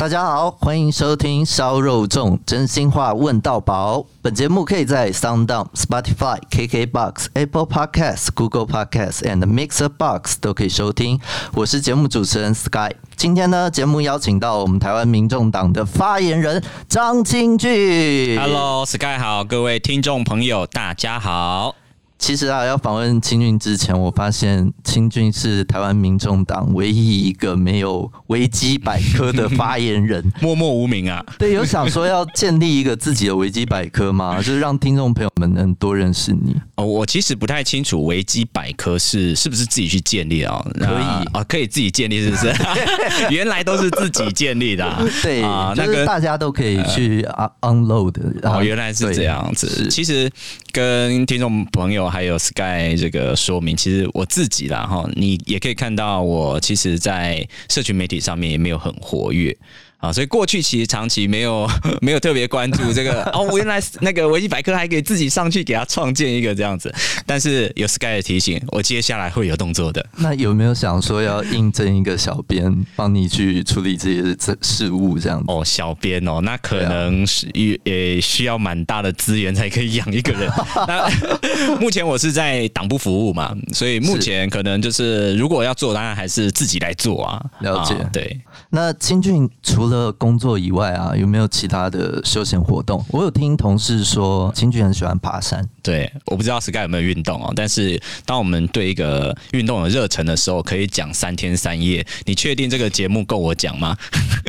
[0.00, 4.02] 大家好，欢迎收听烧肉粽真心话问到饱。
[4.22, 11.20] 本节目可以在 SoundOn、Spotify、KKBox、Apple Podcasts、Google Podcasts and Mixer Box 都可以收听。
[11.52, 12.94] 我是节目主持人 Sky。
[13.14, 18.40] 今天呢，节目邀请到我们台湾民众党的发言人张清俊。
[18.40, 21.74] Hello，Sky 好，各位听众朋友，大家好。
[22.20, 31.24] 其实啊，要访问清俊之前，我发现清俊是台湾民众党唯一一个没有维基百科的发言人， 默默无名啊。
[31.38, 34.36] 对，有想说要建立一个自己的维基百科吗？
[34.38, 36.54] 就是让听众朋友们能多认识你。
[36.74, 40.62] 哦，我其实不太清楚维基百科是是不是自己去建立啊？
[40.78, 42.52] 可以啊，哦，可以自己建立，是不是？
[43.34, 45.02] 原来都是自己建立的啊。
[45.22, 47.26] 对啊，那个大家都可以去
[47.62, 48.14] unload。
[48.42, 49.88] 哦，原来是这样子。
[49.88, 50.30] 其实
[50.70, 52.09] 跟听众朋友。
[52.10, 59.56] 还有 Sky 这个说明，其实我自己啦哈，你也可以看到我其实，在社群媒体上面也没有很活跃。
[60.00, 61.68] 啊，所以过去其实长期没有
[62.00, 66.92] 没有特别关注这个哦，原来那个维基百科还可以自己上去给他创建一个这样子，
[67.26, 70.04] 但是有 Sky 的提醒，我接下来会有动作的。
[70.16, 75.44] 那有没有想说要应征一个小编，帮你去处理这些事事务这样子？
[75.48, 80.50] 哦，小编哦，那可能是也需要蛮大的资源才可以养一个人。
[80.88, 81.10] 那
[81.78, 87.44] 目前我是在党部服务嘛，所以目前可能就是如果要做，当然还是自己来做啊。
[87.60, 88.40] 了解，啊、对。
[88.70, 93.04] 那清俊除除了工作以外啊，有没有其他的休闲活动？
[93.08, 95.68] 我有听同事说，青俊很喜欢爬山。
[95.82, 97.52] 对，我不知道 Sky 有没有运动哦。
[97.54, 102.06] 但是当我们对一个运动有热忱的时候，可以讲三天三夜。
[102.24, 103.96] 你确定这个节目够我讲吗？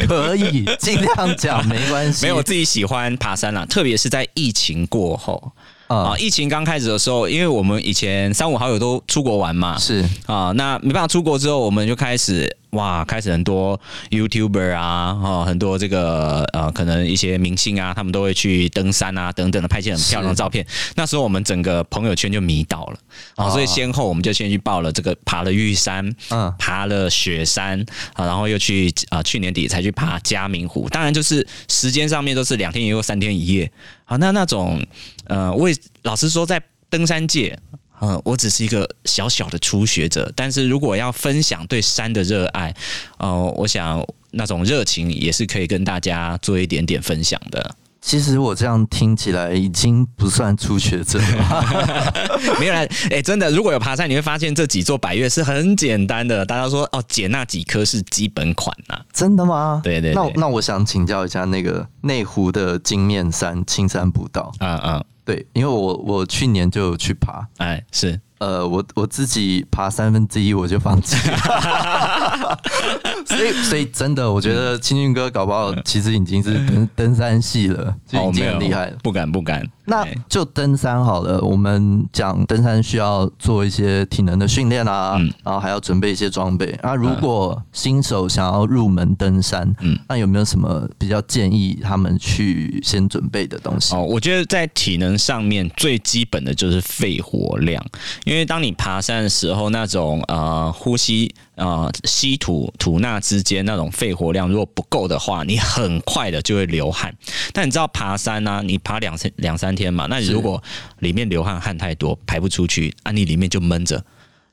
[0.08, 2.26] 可以， 尽量讲，没关系。
[2.26, 5.52] 没有，我自己喜欢爬山啦，特别是在疫情过后。
[5.88, 20.66] 啊，疫情刚开始的时候，因为我们以前三五好友都出国玩嘛，是啊，那没办法出国之后，我们就开始哇，开始很多 YouTuber 啊，哦，很多这个呃，可能一些明星啊，他们都会去登山啊，等等的，拍些很漂亮的照片。
[20.96, 22.98] 那时候我们整个朋友圈就迷倒了
[23.36, 27.80] 啊，所以先后我们就先去报了这个，爬了玉山，嗯，爬了雪山
[28.14, 30.88] 啊，然后又去啊，去年底才去爬嘉明湖。
[30.90, 33.70] 当然就是时间上面都是两天一夜，三天一夜。
[34.06, 34.82] 好，那那种，
[35.26, 37.58] 呃，我也老实说，在登山界，
[38.02, 40.32] 呃，我只是一个小小的初学者。
[40.36, 42.76] 但是如果要分享对山的热爱，
[43.18, 47.76] 呃，我想那种热情也是可以跟大家做一点点分享的。
[48.04, 52.14] 其实我这样听起来已经不算初学者了
[52.60, 56.44] 没有啦，哎、欸，真的，如果有爬山，你会发现这几座百岳是很简单的。
[56.44, 59.82] 大家说哦，捡那几颗是基本款呐、啊，真的吗？
[59.84, 68.20] 对对，对，那那我想请教一下那个内湖的金面山青山步道，嗯嗯，对，因为我我去年就有去爬，哎，是。
[68.40, 72.60] 呃，我我自己爬三分之一我就放弃了，
[73.38, 78.98] 所以 所以真的，我觉得青俊哥搞不好其实已经是登登山系了，就已经很厉害了。
[79.02, 79.68] 不敢不敢。
[79.86, 86.80] 那就登山好了，我们讲登山需要做一些体能的训练啊，然后还要准备一些装备。
[86.82, 93.94] 那如果新手想要入门登山，嗯，那有没有什么比较建议他们去先准备的东西？
[93.96, 97.84] 哦，我觉得在体能上面最基本的就是肺活量。
[98.24, 107.16] 因为当你爬山的时候，那种呃呼吸呃稀土吐纳之间那种肺活量如果不够的话，你很快的就会流汗。
[107.54, 110.62] 但你知道爬山呢、你爬两三两三天嘛，那如果
[111.00, 114.04] 里面流汗汗太多排不出去，啊你里面就闷着。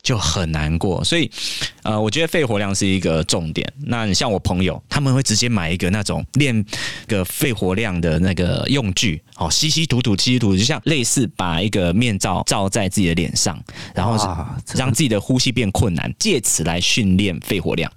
[0.03, 1.31] 就很难过，所以，
[1.83, 3.71] 呃，我觉得肺活量是一个重点。
[3.85, 6.65] 那你像我朋友，他们会直接买一个那种练
[7.07, 13.63] 个肺活量的那个用具，哦，吸吸吐吐，吸吸吐吐，就像类似把一个面罩罩在自己的脸上，
[13.95, 14.17] 然后
[14.75, 17.91] 让自己的呼吸变困难，借此来训练肺活量。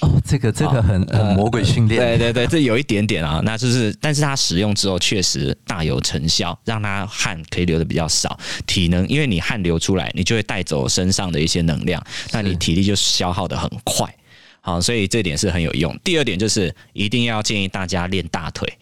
[0.00, 12.00] 哦，这个这个很很魔鬼训练，对对对，这有一点点啊，那就是，但是它使用之后确实大有成效，让它汗可以流的比较少，体能，因为你汗流出来，你就会带走身上的一些能量，
[12.30, 14.08] 那你体力就消耗的很快，
[14.60, 15.98] 好，所以这点是很有用。
[16.04, 18.72] 第二点就是一定要建议大家练大腿。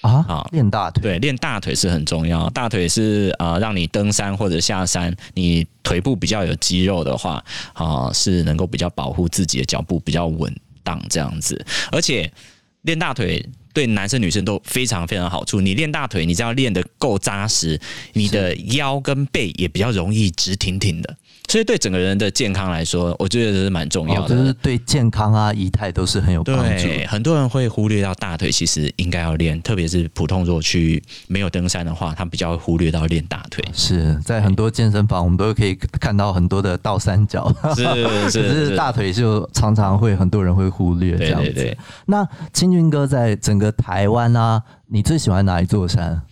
[0.00, 7.40] 啊，啊，练大腿，对，练大腿是很重要，大腿是啊，让你登山或者下山，你腿部比较有肌肉的话，
[7.72, 10.52] 啊，是能够比较保护自己的脚步比较稳。
[10.82, 12.32] 当这样子，而且
[12.82, 15.60] 练大腿对男生女生都非常非常好处。
[15.60, 17.80] 你练大腿，你只要练得够扎实，
[18.12, 21.16] 你的腰跟背也比较容易直挺挺的。
[21.52, 26.62] 所以对整个人的健康来说，我觉得这是蛮重要的，哦，就是对健康啊、仪态都是很有帮助。
[26.84, 33.62] 对，很多人会忽略到大腿，其实应该要练，特别是普通如果去没有登山的话，他比较会忽略到练大腿。
[33.74, 37.84] 是在很多健身房，我们都可以看到很多的倒三角，是
[38.32, 41.76] 是，是，是大腿就常常会很多人会忽略这样子。
[42.06, 46.22] 那清俊哥在整个台湾啊，你最喜欢哪一座山？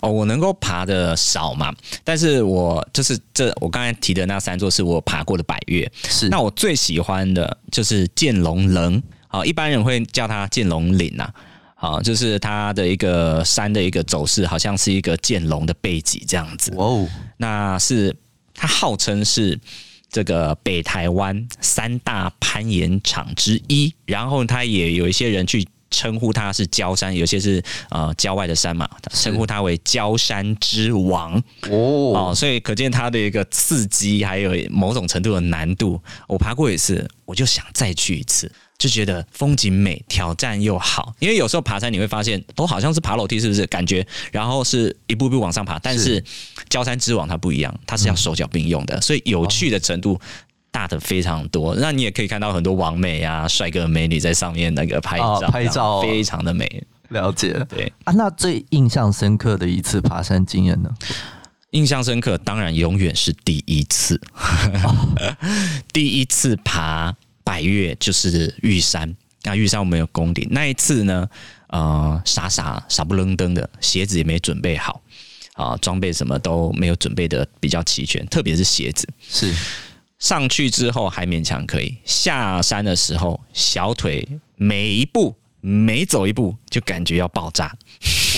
[0.00, 1.74] 哦，我能够爬的少嘛，
[2.04, 6.28] 但是我就是这我刚才提的那三座是我爬过的百岳，是。
[6.28, 11.28] 那我最喜欢的就是剑龙棱，好，一般人会叫它剑龙岭呐，
[11.74, 18.14] 好，就是它的一个山的一个走势，好像是一个剑龙的背脊这样子，哦，那是
[18.54, 19.58] 它号称是
[20.10, 25.66] 这个北台湾三大攀岩场之一，然后它也有一些人去。
[25.90, 31.36] 称呼它是焦山，有些是呃郊外的山嘛，称呼它为焦山之王
[31.70, 36.00] 哦，哦，所以可见它的一个刺激，还有某种程度的难度。
[36.26, 41.14] 我爬过一次，我就想再去一次，就觉得风景美，挑战又好。
[41.18, 43.66] 因为有时候爬山你会发现，都好像是爬楼梯，是不是？
[43.66, 46.22] 感觉然后是一步步往上爬，但是
[46.68, 50.20] 焦山之王它不一样，它是要手脚并用的，所以有趣的程度。
[50.76, 56.84] 哦大的非常多，那你也可以看到很多王美啊、帅哥美女在上面那个拍照，哦、拍照非常的美。
[57.08, 58.12] 了解，对啊。
[58.12, 60.90] 那最印象深刻的一次爬山经验呢？
[61.70, 64.20] 印象深刻，当然永远是第一次。
[64.84, 65.08] 哦、
[65.94, 70.46] 第一次爬百越就是玉山，那玉山我们有攻顶。
[70.50, 71.26] 那一次呢，
[71.68, 75.00] 呃，傻傻傻不愣登的，鞋子也没准备好
[75.54, 79.54] 啊，装备什么都没有准备的比较齐全，特别是鞋子是。
[80.18, 84.26] 上去之后还勉强可以，下山的时候小腿
[84.56, 87.74] 每一步每走一步就感觉要爆炸，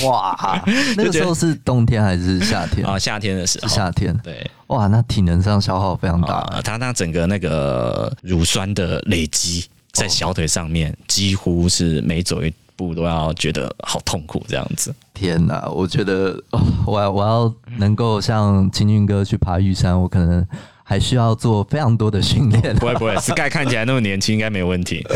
[0.04, 0.62] 哇！
[0.96, 2.98] 那个时候是冬天还是夏天啊？
[2.98, 4.16] 夏天的时候，夏天。
[4.24, 6.36] 对，哇，那体能上消耗非常大。
[6.36, 14.94] 啊，他那整个那个乳酸的累积在小腿上面，几乎是每走一步都要觉得好痛苦这样子。
[15.12, 16.42] 天哪，我觉得
[16.86, 20.46] 我要我要能够像清俊哥去爬玉山，我可能。
[20.88, 22.74] 还需要做非常多的训练。
[22.80, 25.06] 不会不会，Sky 看起来那么年轻，应该没有问题。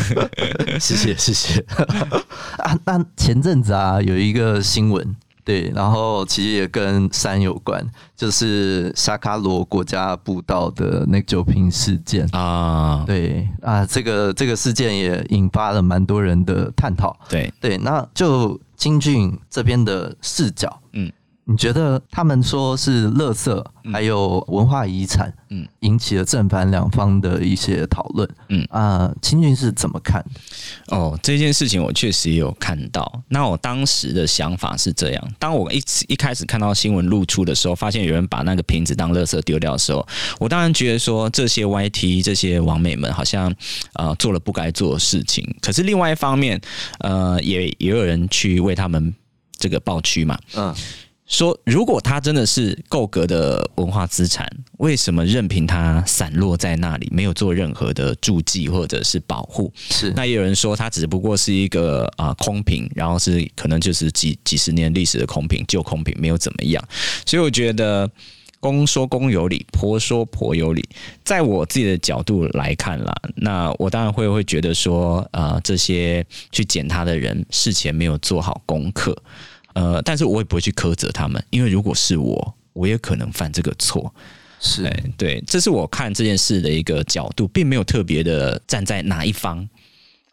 [0.79, 1.65] 谢 谢谢谢。
[2.63, 5.17] 啊，那前阵子啊，有一个新闻，
[5.47, 7.83] 对，然后其实也跟山有关，
[8.15, 13.05] 就是沙卡罗国家步道的那个酒瓶事件啊。
[13.07, 17.19] 对啊，这个这个事件也引发了蛮多人的探讨。
[17.31, 20.81] 对对，那就金俊这边的视角，嗯。
[21.44, 30.25] 你觉得他们说是垃圾，还有文化遗产，嗯，引起了正反两方的一些讨论，嗯啊，清俊是怎么看
[30.89, 30.97] 的？
[30.97, 33.21] 哦，这件事情我确实也有看到。
[33.29, 40.06] 那我当时的想法是这样：当我一一开始看到新闻露出的时候，发现有人把那个瓶子当垃圾丢掉的时候，
[40.39, 43.53] 我当然觉得说这些 YT 这些网美们好像
[43.94, 45.44] 呃做了不该做的事情。
[45.61, 46.61] 可是另外一方面，
[47.00, 49.12] 呃，也也有人去为他们
[49.59, 50.73] 这个抱屈嘛，嗯。
[51.32, 54.46] 说，如果它真的是够格的文化资产，
[54.76, 59.73] 为什么任凭它散落在那里，没有做任何的注记或者是保护？
[59.75, 60.12] 是。
[60.14, 66.84] 那也有人说，它只不过是一个啊、呃、空瓶，然后是可能就是几几十年历史的空瓶，旧空瓶，没有怎么样。
[67.25, 68.08] 所以我觉得
[68.61, 70.87] 公说公有理，婆说婆有理。
[71.25, 79.17] 在我自己的角度来看啦，那我当然会会觉得说，啊、呃，这些去捡它的人事前没有做好功课。
[79.75, 84.13] 呃，但是我也不会去苛责他们，因为如果是我，我也可能犯这个错。
[84.65, 89.69] 是，对，这是我看这件事的一个角度，并没有特别的站在哪一方，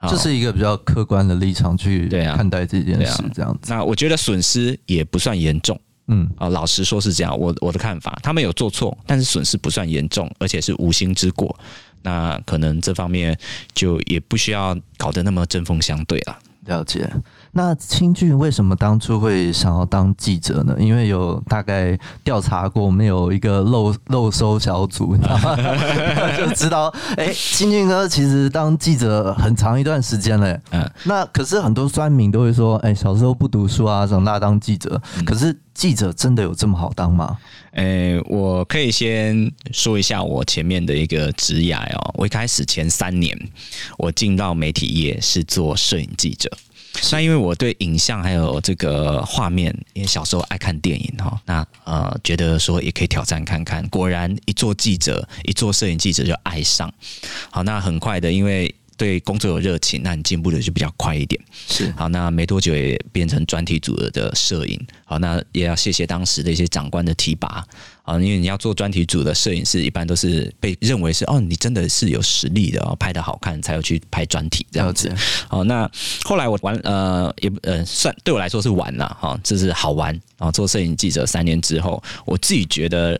[0.07, 3.73] 这是一个比较客观的立场去看待这件事，这样子。
[3.73, 11.59] 那我觉得损失也不算严重，嗯，啊，老实说是这样，我我的看法，他们有做错，但是损失不算严重，而且是无心之过，
[12.03, 13.35] 那可能这方面
[13.73, 16.37] 就也不需要搞得那么针锋相对了。
[16.65, 17.09] 了解。
[17.51, 20.75] 那清俊为什么当初会想要当记者呢？
[20.79, 25.57] 因为有大概调查过，我们有一个漏漏收小组，你知道吗？
[26.37, 30.59] 就知道，哎、欸，清俊哥其实当记者很长一段时间了。
[30.71, 35.01] 嗯，那可是很多酸民都会说，哎、欸，小时候不读书啊，长大当记者。
[35.25, 37.37] 可是记者真的有这么好当吗？
[37.71, 42.13] 哎、欸，我可以先说一下我前面的一个职涯哦。
[42.15, 43.35] 我一开始前三年，
[43.97, 46.49] 我进到媒体业是做摄影记者。
[47.11, 53.87] 那因为我对影像还有这个画面，因为小时候爱看电影哈，那呃觉得说也可以挑战看看。
[53.89, 56.91] 果然一做记者，一做摄影记者就爱上。
[57.51, 61.41] 好，那很快的，因为对工作有热情，那你进步的就比较快一点。
[61.67, 64.79] 是，好，那没多久也变成专题组的摄影。
[65.05, 67.65] 好，那也要谢谢当时的一些长官的提拔。
[68.09, 75.13] 啊，因为你要做专题组的摄影师，一般都是被认为是哦，你真的是有实力的哦，拍的好看才有去拍专题这样子。
[75.47, 75.89] 好，那
[76.23, 80.49] 后来我玩呃也呃算对我来说是玩了哈，这是好玩啊。
[80.51, 83.19] 做摄影记者三年之后，我自己觉得，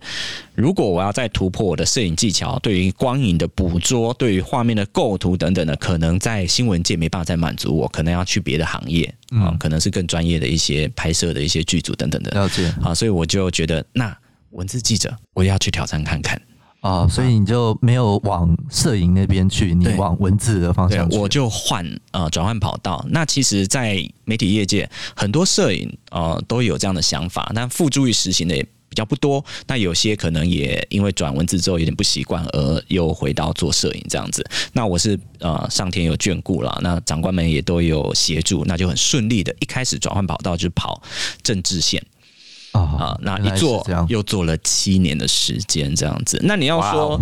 [0.56, 12.32] 如果我要再突破我的摄影技巧，对于光影的捕捉，对于画面的构图等等的，可能在新闻界没办法再满足我，可能要去别的行业啊，可能是更专业的一些拍摄的一些剧组等等的。
[12.32, 14.18] 了解啊，所以我就觉得那。
[14.52, 16.42] 文字记者，我也要去挑战看看
[16.82, 17.08] 啊！
[17.08, 23.06] 所以你就没有往摄影那边去，你往文字的方向去，我就换呃转换跑道。
[23.10, 29.44] 那其实，在媒体业界，很多摄影呃都有这样的想法，但付诸于实行的也比较不多。
[29.68, 34.44] 那有些可能也因为转文字之后有点不习惯，而又回到做摄影这样子。
[34.72, 41.02] 那我是呃上天有眷顾了，那长官们也都有协助，那就很顺利的，一开始转换跑道就跑
[41.44, 42.02] 政治线。
[42.72, 46.40] 啊，那一做又做了七年的时间，这样子。
[46.44, 47.20] 那你要说，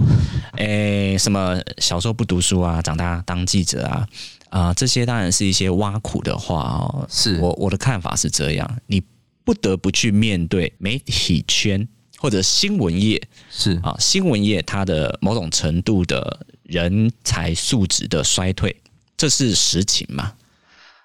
[0.57, 4.07] 诶、欸，什么小时候不读书啊，长大当记者啊，
[4.49, 7.07] 啊，这些当然是一些挖苦的话哦。
[7.09, 9.01] 是我我的看法是这样，你
[9.43, 11.87] 不得不去面对媒体圈
[12.17, 18.75] 或者新闻业是啊，新闻业它的某种程度的人才素质的衰退，
[19.15, 20.33] 这是实情嘛？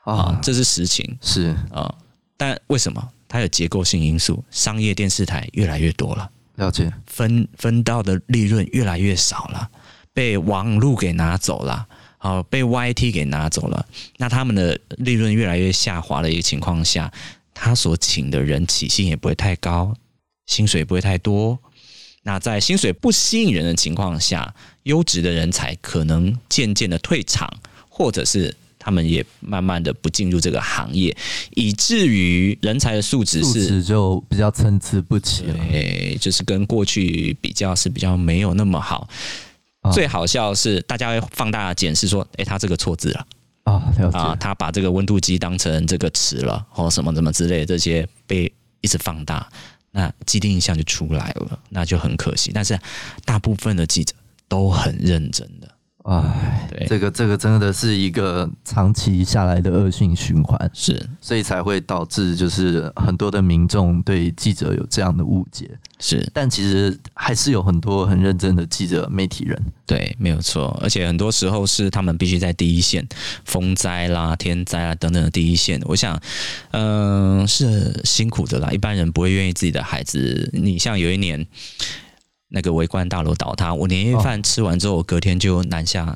[0.04, 1.94] 啊，这是实情是啊，
[2.36, 3.08] 但为什么？
[3.32, 6.92] 它有结构性因素，商业电视台越来越多了，了解。
[7.06, 9.70] 分分到的利润越来越少了，
[10.12, 11.86] 被网路给拿走了，
[12.18, 13.86] 好被 YT 给拿走了，
[14.18, 17.10] 那他们的利润越来越下滑的一个情况下，
[17.54, 19.94] 他所请的人起薪也不会太高，
[20.44, 21.58] 薪水不会太多，
[22.24, 27.50] 那在薪水不吸引人的情况下，优质的人才可能渐渐的退场，
[27.88, 28.54] 或者是。
[28.84, 31.16] 他们也慢慢的不进入这个行业，
[31.54, 35.54] 以至于人才的素质是就比较参差不齐了。
[35.70, 39.08] 对，就是跟过去比较是比较没有那么好。
[39.82, 43.26] 啊、最好笑是，大家会放大检视说：“哎，他这个错字了
[43.64, 49.48] 啊，啊，他把这个温度计当成这个词了，或什么什么之类的，这些被一直放大，
[49.90, 52.50] 那既定印象就出来了，那就很可惜。
[52.52, 52.78] 但是
[53.24, 54.14] 大部分的记者
[54.48, 55.61] 都很认真的。”
[56.04, 69.56] 哎，对，这个这个真的是一个长期下来的恶性循环，是，所以才会导致就是很多的民众对记者有这样的误解，是，但其实还是有很多很认真的记者媒体人，
[69.86, 73.06] 对，没有错，而且很多时候是他们必须在第一线，
[73.44, 76.20] 风灾啦、天灾啊等等的第一线，我想，
[76.72, 81.46] 嗯、呃，是辛苦的啦，一般人不会愿意自己的孩子，你像有一年。
[82.54, 86.14] 那个围观大楼倒塌，我年夜饭吃完之后，我隔天就南下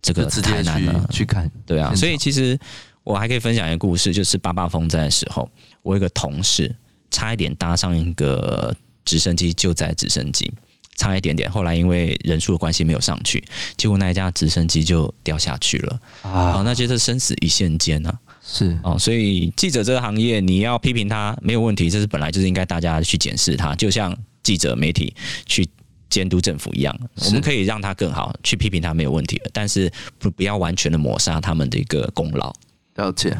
[0.00, 1.50] 这个台南了去看。
[1.66, 2.58] 对啊，所以其实
[3.04, 5.46] 我还可以分享一个故事，就是八八风灾的时候，
[5.82, 6.74] 我有一个同事
[7.10, 10.50] 差一点搭上一个直升机救灾直升机，
[10.96, 13.44] 差一点点，后来因为人数的关系没有上去，
[13.76, 16.62] 结果那一架直升机就掉下去了啊！
[16.64, 18.18] 那就是生死一线间啊！
[18.42, 24.16] 是哦，所以记者这个行业，你要批评他没有问题，这是本来就是应该大家去检视他，就像。
[24.42, 25.14] 记者媒体
[25.46, 25.68] 去
[26.10, 32.50] 监督政府一样，我们可以让他更好，去批评他没有问题的，但是不不要完全的抹杀他们的一个功劳。
[32.94, 33.36] 了解。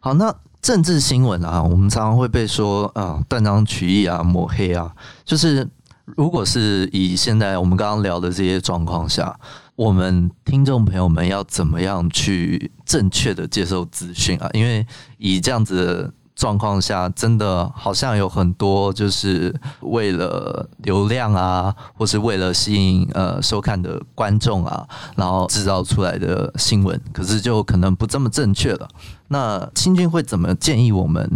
[0.00, 4.92] 好，那政治新闻啊，我们常常会被说啊断章取义啊抹黑啊，
[5.24, 5.64] 就是
[6.04, 9.38] 如果是以现在我们刚刚聊的这些状况下，
[9.76, 14.50] 我们听众朋友们要怎么样去正确的接受资讯啊？
[14.52, 14.84] 因为
[15.18, 16.12] 以这样子。
[16.40, 28.88] 状况下，真的好像有很多就是为了流量啊，或是为了吸引呃收看的观众啊，然后制造出来的新闻，可是就可能不这么正确了。
[29.28, 31.30] 那清君会怎么建议我们，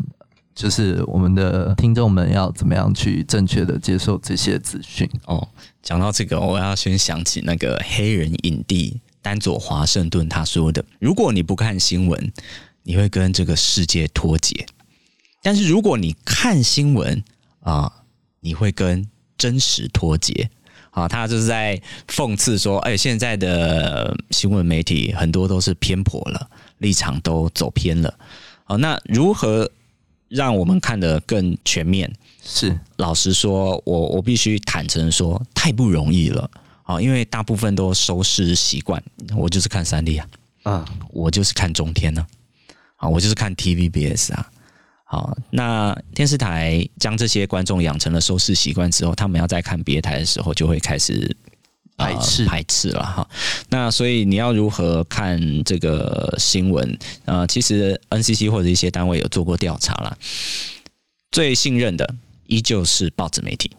[0.54, 5.06] 就是我们的听众们要怎么样去正确的接受这些资讯？
[5.26, 5.46] 哦，
[5.82, 12.32] 讲到这个，我要先想起那个黑人影帝丹佐华盛顿他说的：“如果你不看新闻，
[12.84, 14.64] 你会跟这个世界脱节。”
[15.44, 17.22] 但是如果你看新闻
[17.60, 17.92] 啊，
[18.40, 20.48] 你会跟真实脱节
[20.90, 21.06] 啊。
[21.06, 26.48] 他就是在讽刺说，哎，现在的新闻媒体很多都是偏颇了，
[26.78, 28.14] 立场都走偏了。
[28.64, 29.70] 好，那如何
[30.30, 32.10] 让我们看得更全面？
[32.42, 36.50] 是老实说，我我必须坦诚说，太不容易了
[36.84, 36.98] 啊。
[36.98, 39.02] 因为大部分都收视习惯，
[39.36, 40.26] 我就是看三立啊，
[40.62, 42.26] 啊，我就是看中天呢，
[42.96, 44.50] 啊，我就是看 TVBS 啊。
[45.14, 51.36] 好，那电视台将这些观众养成了收视习惯之后，他们要再看别台的时候，就会开始
[51.96, 53.28] 排斥、呃、排斥了哈。
[53.68, 56.98] 那所以你要如何看这个新闻？
[57.26, 60.18] 呃，其实 NCC 或者一些单位有做过调查了，
[61.30, 62.12] 最信任的
[62.48, 63.70] 依旧是报纸媒体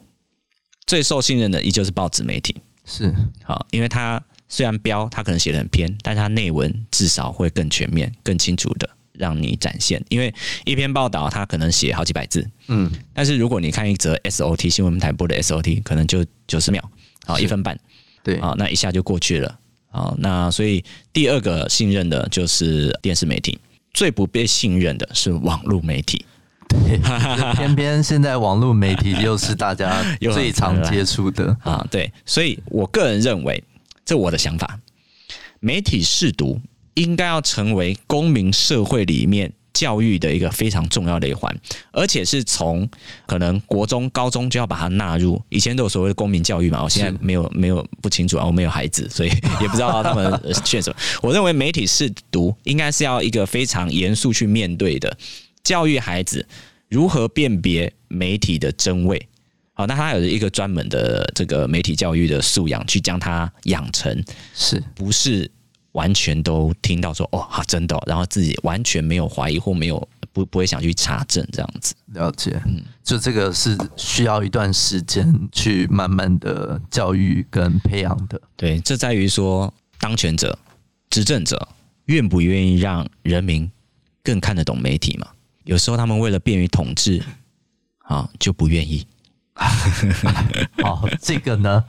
[0.88, 3.14] 最受信任的依旧是报纸媒体，是
[3.44, 10.04] 好，因为它虽然标它可能写的很偏，但它内文至少会更全面、更清楚的让你展现。
[10.10, 10.34] 因为
[10.66, 16.82] 一篇报道它可能写好几百字，嗯，但是如果你看一则 SOT 新闻台播的 SOT，可能就九十秒，
[17.26, 17.78] 好，一分半，
[18.24, 19.60] 对，啊，那一下就过去了，
[19.92, 23.58] 啊，那所以第二个信任的就是电视媒体，
[23.94, 26.26] 最不被信任的是网络媒体。
[26.68, 26.98] 对，
[27.54, 30.04] 偏偏现在网络媒体又是大家
[30.34, 31.56] 最常接触的。
[31.62, 31.86] 啊。
[31.92, 33.64] 对，所以我个人认为，
[34.04, 34.80] 这我的想法，
[35.60, 36.60] 媒体试读
[36.96, 41.54] 应该要成为公民社会里面教育的一个非常重要的一环，
[41.92, 42.90] 而且是从
[43.26, 45.42] 可能国中、高中就要把它纳入。
[45.50, 49.30] 以前都有所谓的公民教育嘛，我现在没有没有不清楚啊，我没有孩子，所以
[49.62, 50.96] 也不知道他们选什么。
[51.22, 55.18] 我认为媒体试读应该是要一个非常严肃去面对的。
[55.62, 56.48] 教育孩子
[56.88, 59.28] 如何辨别媒体的真伪，
[59.74, 64.24] 好，那他有一个专门的这个媒体教育的素养，去将它养成，
[64.54, 65.52] 是不是
[65.96, 71.96] 完全都听到说哦，好真的，然后自己完全没有怀疑或没有不不会想去查证这样子。
[72.08, 78.40] 了解，嗯，就这个是需要一段时间去慢慢的教育跟培养的。
[78.58, 80.58] 对，这在于说当权者、
[81.10, 81.68] 执政者
[82.06, 83.72] 愿不愿意让人民
[84.22, 85.28] 更看得懂媒体嘛？
[85.64, 87.24] 有时候他们为了便于统治，
[88.00, 89.08] 啊，就不愿意。
[90.84, 91.84] 好，这个呢，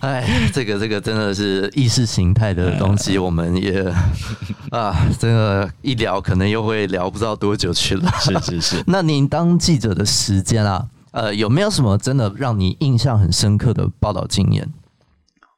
[0.00, 3.82] 哎，这个这个真的是意识形态的东西，我们也
[4.70, 8.12] 啊，这个一聊可能又会聊不知道多久去了。
[8.20, 8.84] 是是是。
[8.86, 14.68] 那您当记者的时间啊，呃，有没有什么真的让你印象很深刻的报道经验？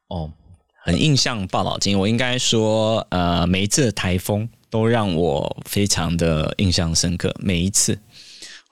[0.09, 0.31] 哦，
[0.85, 4.49] 很印象报道经验，我应该说，呃，每一次的台风。
[4.71, 7.35] 都让我非常的印象深刻。
[7.41, 7.99] 每一次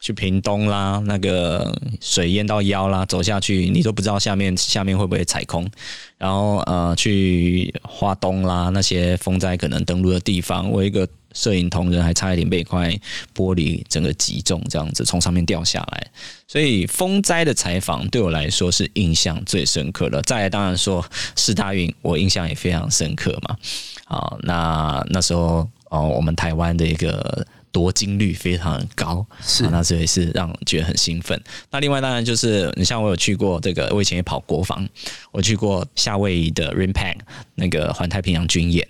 [0.00, 5.68] 去屏东啦，那个水淹到腰啦，走下去你都不知道下面下面会不会踩空。
[6.16, 12.90] 然后呃，去花东啦，那些风灾可能登陆的地方，我一个摄影同仁还差一点被一块
[13.34, 16.06] 玻璃整个击中，这样子从上面掉下来。
[16.46, 20.22] 所以风灾的采访对我来说是印象最深刻的。
[20.22, 21.04] 再来当然说
[21.36, 23.56] 世大运，我印象也非常深刻嘛。
[24.04, 25.68] 好，那那时候。
[25.90, 27.46] 哦，我们台湾的一个
[27.78, 31.40] 夺金率非常高，是、啊、那这也是让我觉得很兴奋。
[31.70, 34.84] 那另外当然就是，你像我有去过这个，我以前也跑国防，
[35.30, 37.18] 我去过夏威夷的 RIMPAC
[37.54, 38.84] 那个环太平洋军演。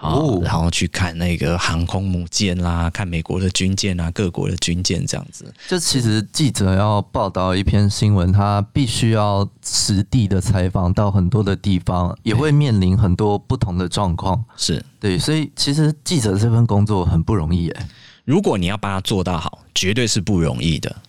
[0.00, 5.50] 哦，然后去看那个航空母舰啦，看美国的军舰啊，各国的军舰这样子。
[5.66, 14.44] 就其实记者要报道一篇新闻，他必须要实地的采访到很多的地方，也会面临很多不同的状况。
[14.58, 17.86] 是对，所以其实记者这份工作很不容易诶。
[18.24, 21.02] 如果你要把它做到好，绝对是不容易的。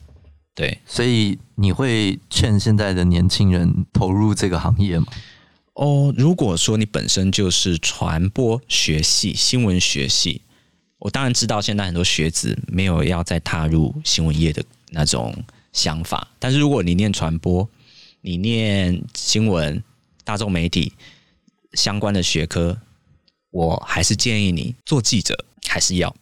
[0.54, 5.08] 对，所以你会劝现在的年轻人投入这个行业吗？
[5.73, 10.41] 哦，如果说你本身就是传播学系、新闻学系，
[10.99, 15.36] 我当然知道现在很多学子没有要再踏入新闻业的那种
[15.73, 16.28] 想法。
[16.39, 17.67] 但是如果你念传播，
[18.21, 19.84] 你念新闻、
[20.23, 20.93] 大众媒体
[21.73, 22.78] 相关的学科，
[23.51, 26.15] 我还是建议你做记者，还是要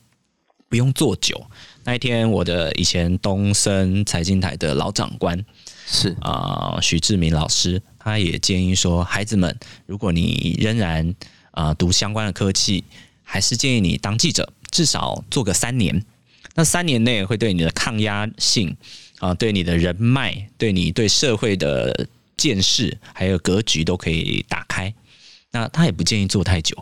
[0.74, 1.40] 不用做久。
[1.84, 5.38] 那一天，我的以前东森财经台的老长官
[5.86, 7.80] 是啊、呃，许志明老师。
[8.00, 9.56] 他也建议说，孩子们，
[9.86, 11.08] 如果你仍然
[11.52, 12.84] 啊、呃、读相关的科技，
[13.22, 16.04] 还是建议你当记者，至少做个三年。
[16.56, 18.76] 那三年内会对你的抗压性
[19.20, 24.92] 啊、呃，对你的人脉，对你对社会的见识还有格局都可以打开。
[25.54, 26.76] 那他也不建议做太久。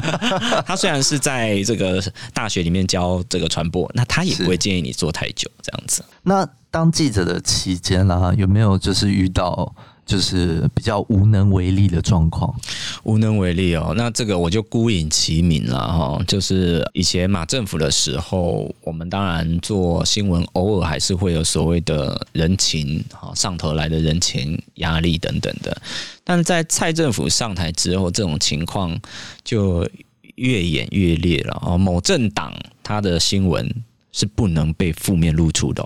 [0.64, 6.02] 他虽然是在这个大学里面教这个传播，那他也不会建议你做太久这样子。
[6.22, 9.74] 那当记者的期间啦，有没有就是遇到？
[10.06, 12.54] 就是比较无能为力的状况，
[13.02, 13.92] 无能为力哦。
[13.96, 16.22] 那这个我就孤影其名了哈。
[16.28, 25.76] 就是以前马政府的时候，我们当然做新闻，偶尔还是会有所谓的人情哈，上头来的人情压力等等的。
[26.22, 28.96] 但在蔡政府上台之后，这种情况
[29.42, 29.84] 就
[30.36, 31.76] 越演越烈了哦。
[31.76, 33.68] 某政党他的新闻
[34.12, 35.84] 是不能被负面露出的。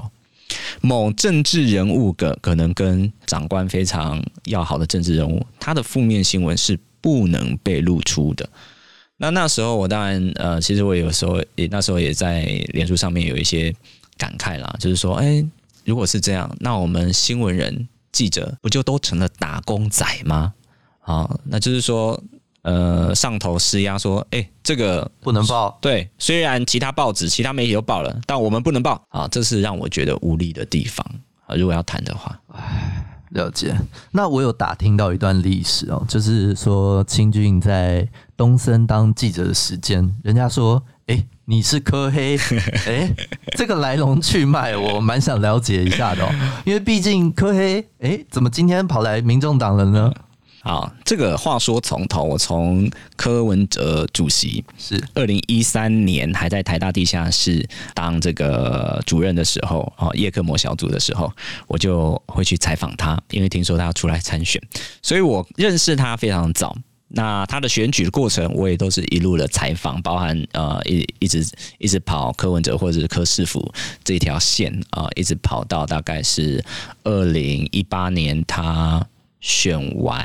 [0.81, 8.49] 某政治人物个可能跟长官非常要好的政治人物，他的负面新闻是不能被露出的。
[9.17, 13.75] 那那时候我当然呃，其实我有时候也那时候也在脸书上面有一些
[14.17, 15.45] 感慨啦，就是说，哎，
[15.85, 20.55] 如果是这样，那我们新闻人记者不就都成了打工仔吗？
[21.01, 22.23] 啊，那就是说。
[22.63, 25.79] 呃，上头施压说，哎、欸，这个不能报。
[25.81, 31.07] 对，虽然其他报纸、其他媒体都报了，但我们不能报啊，这是让我觉得无力的地方
[31.47, 31.57] 啊。
[31.57, 33.75] 如果要谈的话，唉，了解。
[34.11, 42.37] 那我有打听到一段历史哦，就是说清俊在东森当记者的时间，人家说，哎、欸，你是柯黑，
[42.87, 43.15] 哎、欸，
[43.57, 46.29] 这个来龙去脉我蛮想了解一下的哦，
[46.67, 50.13] 因为毕竟柯黑，哎、欸，怎么今天跑来民众党了呢？
[50.63, 61.33] 好，这个话说从头，我从柯文哲主席是二零一三年还在台大地下室当这个主任的时候，哦，叶克膜小组的时候，
[61.67, 64.61] 我就会去采访他，因为听说他要出来参选，
[65.01, 66.77] 所以我认识他非常早。
[67.13, 71.45] 那他的选举的过程，我也都是一路的采访，包含呃一一直
[71.79, 73.73] 一直跑柯文哲或者是柯市府
[74.05, 76.63] 这条线啊，一直跑到大概是
[77.03, 79.05] 二零一八年他。
[79.41, 80.21] 选完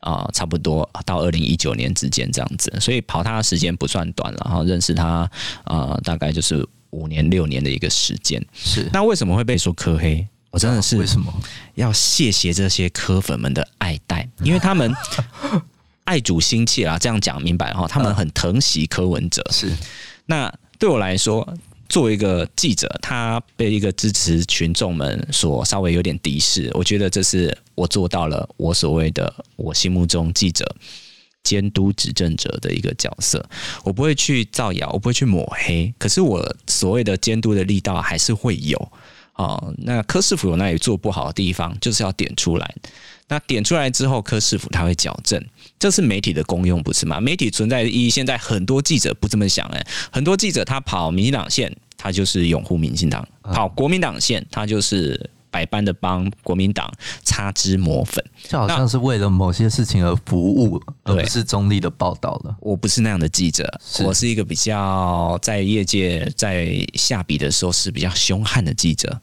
[0.00, 4.42] 啊、呃，差不多到二零一九年之间这样子，所以跑他的时间不算短了。
[4.44, 5.30] 然后认识他
[5.64, 8.44] 啊、呃，大概就是五年六年的一个时间。
[8.54, 10.26] 是，那为什么会被说柯黑？
[10.50, 11.32] 我真的是为什么
[11.76, 14.92] 要谢谢这些科粉们的爱戴， 因为他们
[16.04, 16.98] 爱主心切啦。
[16.98, 19.44] 这样讲明白哈，他们很疼惜柯文哲。
[19.52, 19.72] 是，
[20.26, 21.46] 那对我来说。
[21.90, 30.64] 作为一个记者，他被一个支持群众们所稍微有点敌视，我觉得这是我做到了我所谓的我心目中记者
[31.42, 33.44] 监督执政者的一个角色。
[33.82, 38.78] 我不会去造谣，我不会去抹黑，可是我所谓的监督的力道还是会有
[39.32, 39.74] 啊、哦。
[39.78, 42.74] 那柯市府有那里做不好的地方，就是要点出来。
[43.26, 45.44] 那点出来之后，柯市府他会矫正，
[45.80, 47.18] 这是媒体的功用，不是吗？
[47.18, 56.92] 媒体存在的意义，现在很多记者不这么想哎，很多记者他跑民进党线，他就是拥护民进党；跑国民党线，他就是百般的帮国民党
[57.24, 62.54] 擦脂抹粉，就好像是为了某些事情而服务，而不是中立的报道了。
[62.60, 63.66] 我不是那样的记者，
[64.04, 69.18] 我是一个比较在业界在下笔的时候是比较凶悍的记者。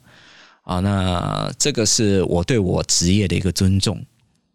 [0.63, 4.03] 啊，那这个是我对我职业的一个尊重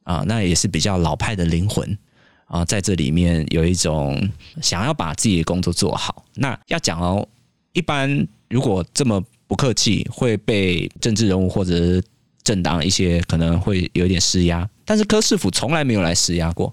[0.05, 1.99] 啊，那也是比较老派的灵魂
[2.47, 6.25] 啊，在这里面有一种想要把自己的工作做好。
[6.35, 7.27] 那要讲哦，
[7.73, 12.03] 一般如果这么不客气，会被政治人物或者是
[12.43, 16.73] 政党一些可能会有点施压，但是柯市府从来没有来施压过，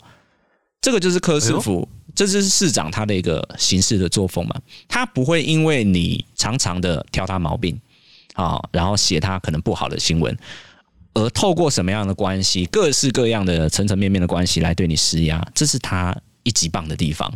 [0.81, 4.55] 这个就是柯市府，这就是市长他的一个行事的作风嘛，
[4.87, 7.79] 他不会因为你常常的挑他毛病。
[8.35, 10.37] 啊，然后写他可能不好的新闻，
[11.19, 17.31] 而透过什么样的关系，各式各样的层层面面的关系来对你施压，这是他一级棒的地方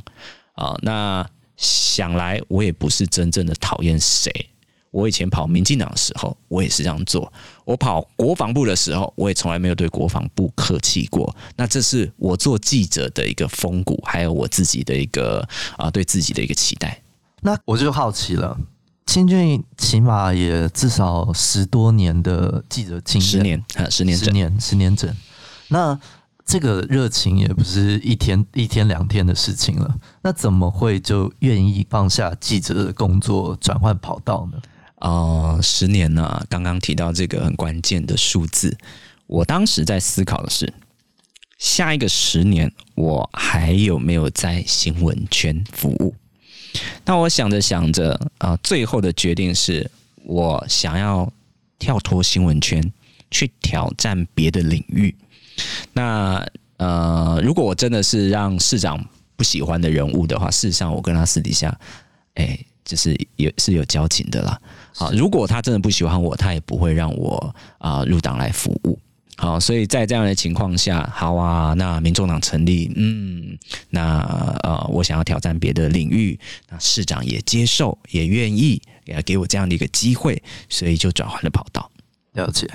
[0.53, 0.73] 啊。
[0.81, 4.31] 那想来我也不是真正的讨厌谁，
[4.91, 7.29] 我以前跑民进党的时候，我也是这样做；
[7.65, 11.35] 我跑国防部的时候，我也从来没有对国防部客气过。
[11.57, 17.01] 那这是我做记者的一个风骨，还有我自己的一个啊，对自己的一个期待。
[17.41, 18.57] 那我就好奇了。
[19.13, 25.15] 清俊起码也至少十多年的记者经验，十年啊，十年，十年，十年整。
[25.67, 25.99] 那
[26.43, 29.95] 这个热情也不是一天一天两天的事情了。
[30.23, 34.57] 那怎么会就愿意放下记者的工作，转换跑道呢？
[35.01, 38.75] 哦、呃，十年呢、啊，刚刚提到这个很关键的数字，
[39.27, 40.73] 我当时在思考的是，
[41.59, 46.15] 下一个十年我还有没有在新闻圈服务？
[47.05, 49.89] 那我想着想着啊，最后的决定是
[50.23, 51.31] 我想要
[51.77, 52.91] 跳脱新闻圈，
[53.29, 55.15] 去挑战别的领域。
[55.93, 56.45] 那
[56.77, 59.03] 呃，如果我真的是让市长
[59.35, 61.77] 不喜欢的人物的话，事实上我跟他私底下，
[62.35, 64.59] 哎，就是有是有交情的啦。
[64.93, 68.97] 好，如果他真的不喜欢我，他也不会让我啊入党来服务。
[69.37, 73.57] 好，所以在这样的情况下，好啊，那民众党成立，嗯，
[73.89, 74.19] 那
[74.63, 81.89] 呃，我想要挑战别的领域，那市长也接受，也愿意，也给我这样的一个机会，所以就转换了跑道。
[82.33, 82.69] 了解。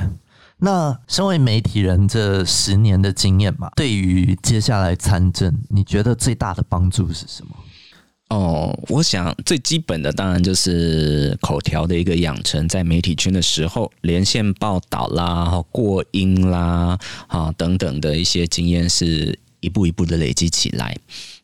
[0.58, 7.54] 那身为媒体人这十年的经验嘛，对于接下来参政，你觉得最大的帮助是什么？
[8.28, 20.94] 哦，我想最基本的当然就是口条的一个养成，在媒体圈的时候，连线报道啦、过音啦、啊等等的一些经验，是一步一步的累积起来。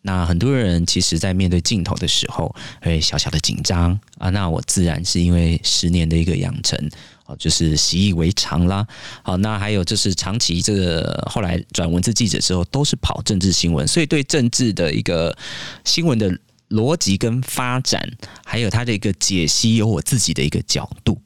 [0.03, 4.29] 那很多人其实，在面对镜头的时候，会小小的紧张啊。
[4.29, 6.79] 那我自然是因为十年的一个养成，
[7.25, 8.87] 哦，就是习以为常啦。
[9.23, 15.35] 好，那还有就是长期这个后来转文字记者之后，都是跑政治新闻，所以对政治的一个
[15.87, 16.39] 新闻的。
[16.75, 18.03] 逻辑跟发展，
[18.45, 21.17] 还有它的一个解析，有我自己的一个角度。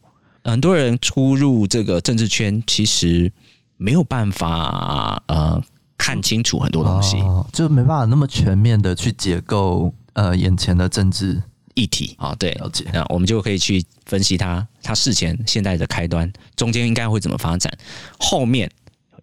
[0.45, 3.33] 很多人出入这个政治圈，其实
[3.77, 5.63] 没有办法呃
[5.97, 11.43] 看清楚很多东西，哦，就没办法那么全面的去解构呃眼前的政治
[11.75, 12.35] 议题啊。
[12.39, 12.85] 对，了解。
[12.93, 17.73] 那我们就可以去分析它，它事前、现在的开端，中间应该会怎么发展，
[18.19, 18.71] 后面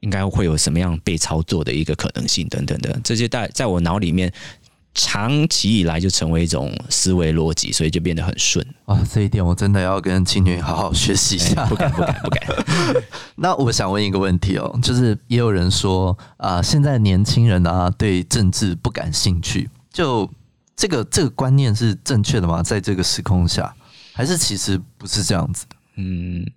[0.01, 4.31] 应该会有什么样被操作的一个可能性等等的，这些在在我脑里面。
[4.97, 9.05] 长期以来就成为一种思维逻辑，所以就变得很顺啊！
[9.13, 11.63] 这一点我真的要跟青年好好学习一下。
[11.63, 12.41] 欸、不敢，不敢，不敢。
[13.35, 20.29] 那我想问一个问题哦，就是也有人说啊，现在年轻人啊对政治不感兴趣，就
[20.77, 22.63] 这个这个观念是正确的吗？
[22.63, 23.75] 在这个时空下，
[24.13, 25.75] 还是其实不是这样子的？
[25.97, 26.49] 嗯，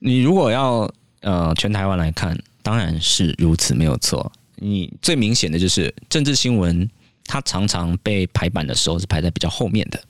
[0.00, 0.86] 你如果要
[1.22, 4.30] 呃全台湾来看，当然是如此，没有错。
[4.56, 6.86] 你最明显的就是政治新闻。
[7.26, 10.00] 它常常被排版的时候是排在比较后面的，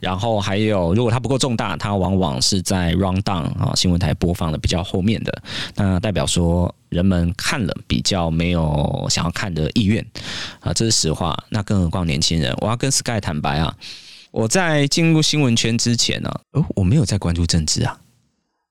[0.00, 5.42] 然后还有如果它不够重大，它往往是在 rundown 啊新闻台播放的比较后面的，
[5.74, 10.04] 那代表说人们看了比较没有想要看的意愿
[10.60, 11.36] 啊，这是实话。
[11.50, 13.74] 那更何况年轻人，我要跟 Sky 坦白啊，
[14.30, 17.98] 我在进入新闻圈之前呢，哦，我没有在关注政治啊。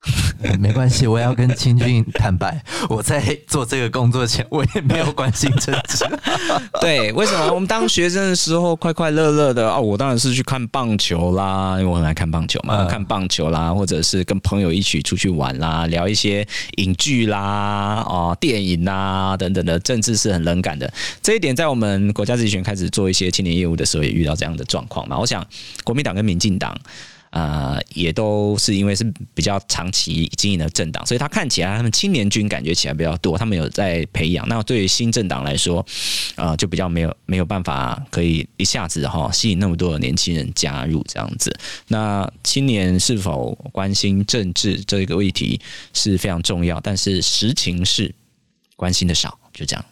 [0.59, 6.05] 没关系，我要跟清俊坦白，我在做这个工作前，我也没有关心政治。
[6.79, 7.51] 对，为什么？
[7.53, 19.79] 我们当学生的时候，快快乐乐的哦，我当然是去看棒球啦，因为我很爱看棒球嘛，看棒球啦，或者是跟朋友一起出去玩啦，聊一些影剧啦、哦电影啦等等的。
[19.79, 20.91] 政治是很冷感的，
[21.21, 25.17] 这一点在我们国家自己选开始做一些青年业务的时候，也遇到这样的状况嘛。
[25.17, 25.45] 我想，
[25.83, 26.75] 国民党跟民进党。
[27.35, 34.47] 呃，也都是因为是比较长期经营的政党，所以他看起来他们青年军感觉起来比较多，他们有在培养。
[34.47, 35.85] 那对于新政党来说，
[36.35, 41.53] 呃，就比较没有没有办法可以一下子哈吸引那么多的年轻人加入这样子。
[41.89, 45.59] 那青年是否关心政治这个议题
[45.93, 48.15] 是非常重要，但是实情是
[48.77, 49.83] 关心的少，就这样。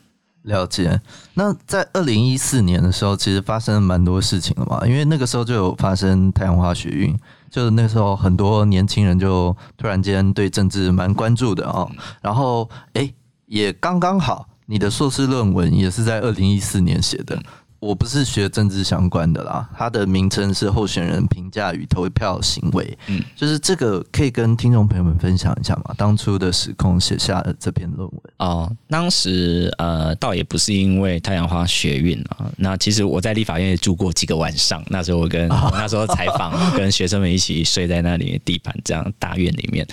[0.44, 1.00] 了解。
[1.36, 7.18] 那在二零一四年的时候，其实发生了蛮多事情了嘛，因为那个时候就有发生太阳花学运，
[7.54, 11.88] 就是那时候很多年轻人就突然间对政治蛮关注的哦。
[12.20, 13.14] 然后，诶，
[13.46, 17.40] 也刚刚好，你的硕士论文也是在二零一四年写的。
[17.84, 25.94] 我不是学政治相关的啦，它的名称是候选人评价与投票行为，嗯，就是这个可以跟听众朋友们分享一下嘛？
[25.98, 39.86] 当初的时空写下了这篇论文哦，当时呃，倒也不是因为太阳花学运啊，那其实我在立法院也住过几个晚上，那时候我跟我那时候采访， 跟学生们一起睡在那里地板这样大院里面，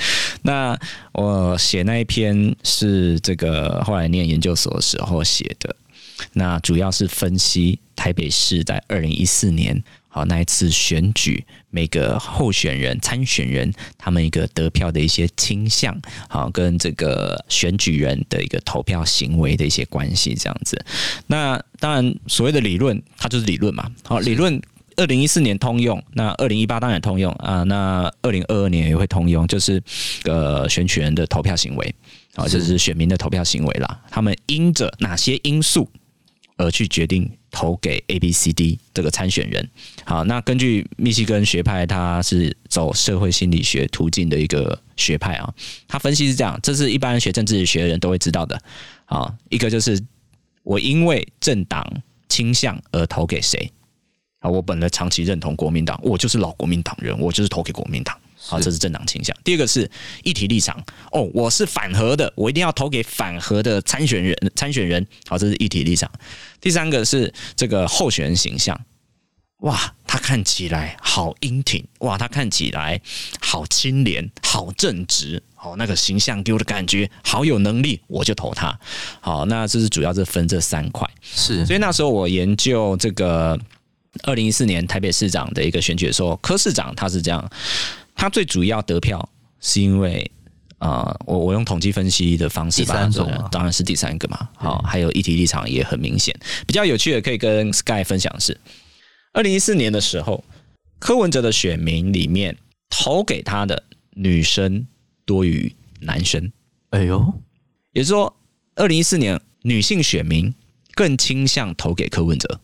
[0.43, 0.79] 那
[1.13, 5.75] 我写那一篇是这个后来念研究所的时候写的。
[6.33, 15.97] 那主要是分析台北市在二零一四年好那一次选举，每个候选人参选人他们一个得票的一些倾向，
[16.29, 20.81] 好跟这个选举人的一个投票行为的一些关系这样子。
[21.27, 23.91] 那当然所谓的理论，它就是理论嘛。
[24.05, 24.61] 好，理论
[24.97, 27.63] 二零一四年通用，那二零一八当然通用啊。
[27.65, 29.81] 那二零二二年也会通用，就是
[30.25, 31.95] 呃选举人的投票行为，
[32.35, 34.01] 啊就是选民的投票行为啦。
[34.11, 35.89] 他们因着哪些因素？
[36.61, 39.67] 而去决定投给 A、B、C、D 这个参选人。
[40.05, 45.55] 好，那根据密西根学派，他是走社会心理学途径的一个学派啊。
[45.89, 48.61] 他分析是这样，这是一般学政治学的人都会知道的。
[49.07, 49.99] 啊，一个就是
[50.63, 51.83] 我因为政党
[52.29, 53.73] 倾向而投给谁。
[54.41, 58.15] 啊，我本来长期认同国民党，我就是老国民党人，我就是投给国民党。
[58.43, 59.37] 好，这是政党倾向。
[59.45, 59.89] 第二个是
[60.25, 60.83] 议题立场。
[61.13, 64.35] 哦，我是反核的，我一定要投给反核的参选人。
[64.57, 66.11] 参选人，好，这是议题立场。
[66.61, 68.79] 第三个是这个候选人形象。
[69.59, 72.99] 哇，他看起来好英挺，哇，他看起来
[73.41, 78.77] 好清廉，好正直，好，那个形象给我的感觉好有能力，我就投他。
[79.21, 81.07] 好，那这是主要是分这三块。
[81.21, 83.59] 是，所以那时候我研究这个
[84.23, 87.51] 二零一四年台北市长的一个选举的时候，柯市长他是这样。
[88.15, 89.29] 他最主要得票
[89.61, 90.31] 是因为
[90.79, 94.49] 啊、呃，我我用统计分析的方式把它做，当然是第三个嘛。
[94.55, 96.35] 好，还有议题立场也很明显。
[96.67, 98.59] 比较有趣的可以跟 Sky 分享的是，
[99.33, 100.45] 二零一四年的时候，
[100.99, 102.57] 柯文哲的选民里面
[102.89, 104.87] 投给他的女生
[105.25, 106.51] 多于男生。
[106.91, 107.33] 哎呦，
[107.93, 108.37] 也就是说，
[108.75, 110.53] 二零一四年女性选民
[110.95, 112.61] 更倾向投给柯文哲。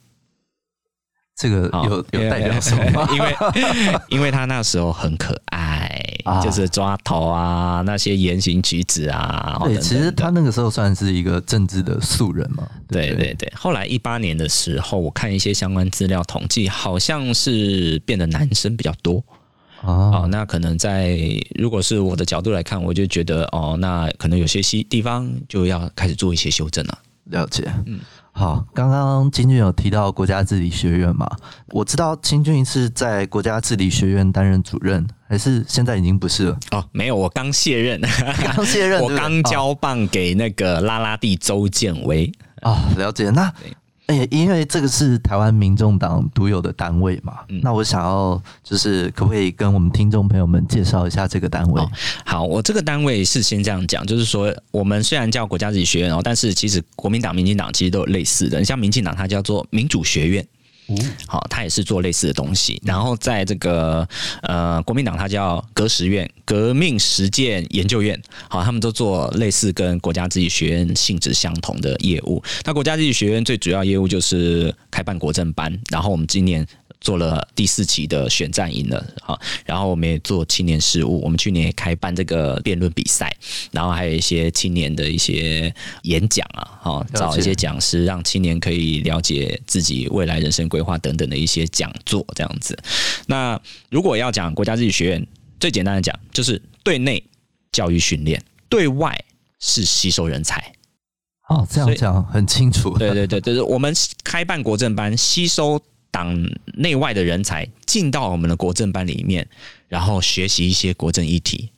[1.37, 3.09] 这个有有代表什么吗？
[3.13, 3.37] 因为
[4.09, 5.95] 因为他那时候很可爱，
[6.43, 9.61] 就是抓头啊，那些言行举止啊。
[9.63, 12.67] 对，其实他那个时候算是一个政治的素人嘛。
[12.89, 13.53] 对对对。
[13.55, 19.23] 后来一八年的时候，我看一些相关资料统计，好像是变得男生比较多。
[19.83, 21.19] 哦，那可能在
[21.55, 26.99] 如果是我的角度来看，我就觉得哦，那可能有些西地方就要开始做一些修正了。
[27.25, 28.01] 了解，嗯。
[28.39, 31.27] 好，刚刚金俊有提到国家治理学院嘛？
[31.69, 36.59] 我知道金俊是在国家治理学院担任主任，还是现在已经不是了？
[36.73, 37.99] 哦，没有，我刚卸任，
[38.55, 42.31] 刚卸任，我刚交棒给那个拉拉蒂周建威。
[42.61, 43.31] 哦，了解。
[43.31, 43.51] 那。
[44.07, 51.83] 哎，因为这个是台湾民众党独有的单位嘛，嗯、那我想要就是可不可以跟我们听众朋友们介绍一下这个单位？
[51.83, 51.91] 哦、
[52.25, 60.47] 好，我这个单位是先这样讲，就是说我们虽然叫国家治理学院哦，但是其实国民党、民进党其实都有类似的，你像民进党它叫做民主学院。
[61.27, 62.81] 好，他也是做类似的东西。
[62.85, 64.07] 然后在这个
[64.43, 68.21] 呃，国民党他叫革实院、革命实践研究院。
[68.49, 72.43] 好，他们都做类似跟国家自己学院性质相同的业务。
[72.65, 75.77] 那国家自己学院最主要业务就是开办国政班。
[75.91, 76.67] 然后我们今年。
[77.01, 83.35] 做了第四期的选战营了，好，然后我们也做青年事务，我们去年也开办这个辩论比赛，
[83.71, 92.77] 然后还有一些青年的一些演讲啊，哈，找一些讲师，让青年可以了解自己未来人生规划等等的一些讲座，这样子。
[93.27, 95.27] 那如果要讲国家治理学院，
[95.61, 97.23] 最简单的讲就是对内
[97.73, 99.17] 教育训练，对外
[99.61, 100.73] 是吸收人才。
[101.49, 102.97] 哦，这样讲很清楚。
[102.99, 105.81] 对对对，就是我们开办国政班，吸收。
[106.11, 106.35] 党
[106.75, 109.47] 内外的人才进到我们的国政班里面，
[109.89, 111.71] 然后学习一些国政议题，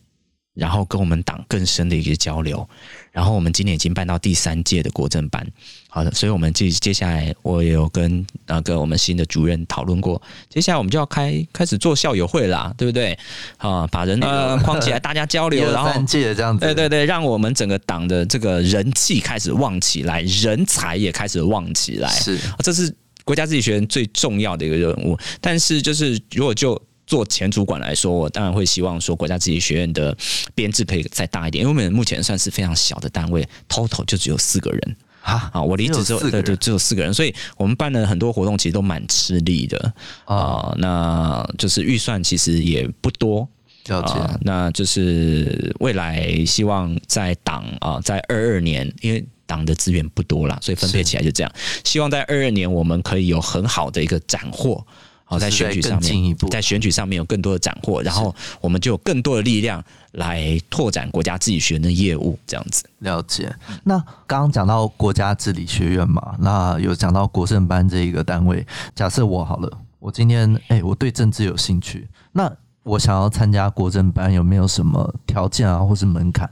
[0.54, 2.68] 然后跟我们党更深的一个交流。
[3.10, 5.44] 然后我们今年已经办到第三届的国政班，
[5.88, 13.18] 好的，所以我们接接下来我也有跟那个我们新的主任讨论过，接下来我们就要开开始做校友会啦，对不对？
[13.56, 22.94] 啊，把人呃框起来，大家交流，然后三届这样子，对对对，让我们整个党的这个人气开始旺起来，人才也开始旺起来，是，这是。
[23.28, 30.16] 国家自己学院最重要的一个任务，但是就是如果就做前主管来说，我当然会希望说国家自己学院的
[30.54, 35.62] 编制可以再大一点，因为我们目前算是非常小的单位，total 就只有四个人啊啊！
[35.62, 39.92] 我离职之后，对对，只有四个人，所以我们办了很多活动，其实都蛮吃力的
[40.24, 40.74] 啊。
[40.78, 43.46] 那就是预算其实也不多，
[43.88, 44.14] 了解。
[44.40, 49.22] 那就是未来希望在党啊，在二二年，因为。
[49.48, 51.50] 党的资源不多了，所以分配起来就这样。
[51.82, 54.86] 希望在二二年我们可以有很好的一个斩获，
[55.24, 59.82] 好在选举上面，在选举上面有更多的斩获，然后我们就有更多的力量
[60.12, 62.84] 来拓展国家治理学院的业务，这样子。
[62.98, 63.50] 了解。
[63.84, 68.64] 那刚刚讲到国家治理学院嘛，那有讲到国政班这一个单位。
[68.94, 76.48] 假设我好了，我今天哎、欸，我对政治有兴趣，那我想要参加国政班，有没有什么条件啊，或是门槛？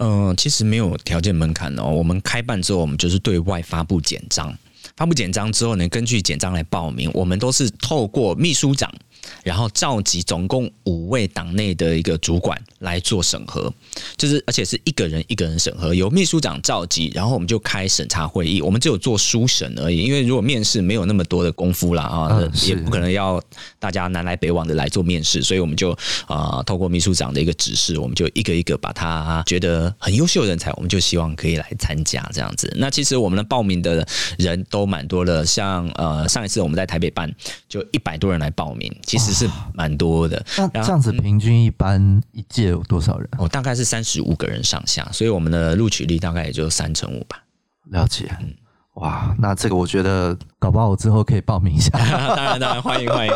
[0.00, 1.88] 嗯，其实没有条件门槛哦。
[1.88, 4.56] 我们开办之后，我们就是对外发布简章，
[4.96, 7.10] 发布简章之后呢，根据简章来报名。
[7.12, 8.92] 我们都是透过秘书长。
[9.42, 13.72] 然后召集总共五位党内的一个主管来做审核，
[14.16, 18.60] 就是而且是一个人一个人审核，由秘书长召集，然后我们就开审查会议。
[18.60, 23.42] 我们只有做书审而已，因为如果面试没有那么多的功夫啦啊，嗯、也不可能要
[23.78, 25.92] 大家南来北往的来做面试，所以我们就
[26.26, 32.72] 啊、呃，透过秘书长的一个指示，我们就一个一个把他觉得很优秀的人才，我们就希望可以来参加这样子。
[32.76, 34.06] 那其实我们的报名的
[34.38, 37.32] 人都蛮多的，像呃上一次我们在台北办，
[37.68, 40.44] 就一百多人来报名，其实是蛮多的。
[40.58, 43.26] 那这样子平均一般一届有多少人？
[43.38, 47.42] 哦，大概是三十五个人上下，所以我们的录取率大概也就三成五吧。
[47.90, 48.54] 了解，嗯，
[48.96, 51.90] 哇，那这个我觉得搞不好我之后可以报名一下。
[52.36, 53.32] 当然，当然，欢迎欢迎。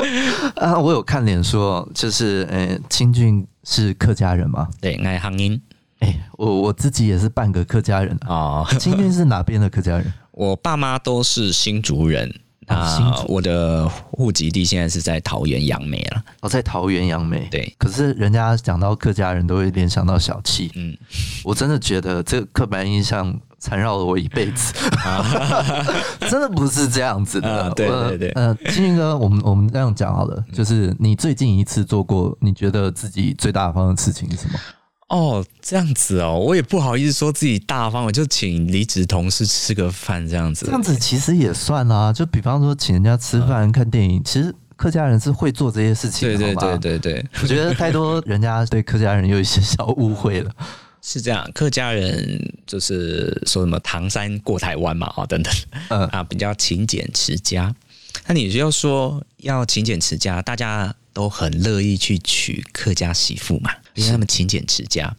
[0.56, 4.66] 啊，我有看脸说，就是呃，清俊是客家人吗？
[4.80, 5.60] 对，爱夯音。
[5.98, 8.64] 哎、欸，我我自己也是半个客家人啊。
[8.78, 10.10] 清俊是哪边的客家人？
[10.32, 12.34] 我爸妈都是新竹人。
[12.70, 16.22] 啊，我的户籍地现在是在桃园杨梅了。
[16.40, 17.48] 哦，在桃园杨梅。
[17.50, 20.70] 对，可是人家讲到客家人都会联想到小气。
[20.76, 20.96] 嗯，
[21.44, 24.72] 我真的觉得这个刻板印象缠绕了我一辈子。
[26.30, 27.68] 真的不是这样子的。
[27.70, 28.28] 对对对。
[28.30, 34.58] 呃，金云哥，我们我们这样讲好了，就是你最近一次做过你觉得自己最大方的事情是什么？
[35.10, 40.66] 哦，这样子哦，我也不好意思说自己大方，我就请离职同事吃个饭这样子。
[40.66, 46.38] 这样子其实也算啊，就比方说请人家吃饭、嗯、看电影，其实客家人是会做这些事情的。
[46.38, 50.50] 对对对对对，我觉得太多人家对客家人有一些小误会了。
[51.02, 55.52] 是这样，客家人就是说什么唐山过台湾嘛，啊等等，
[55.88, 57.74] 嗯啊比较勤俭持家。
[58.26, 63.70] 那你就要说要勤俭持家，大家都很乐意去娶客家媳妇嘛。
[63.94, 65.14] 因为他们勤俭持家，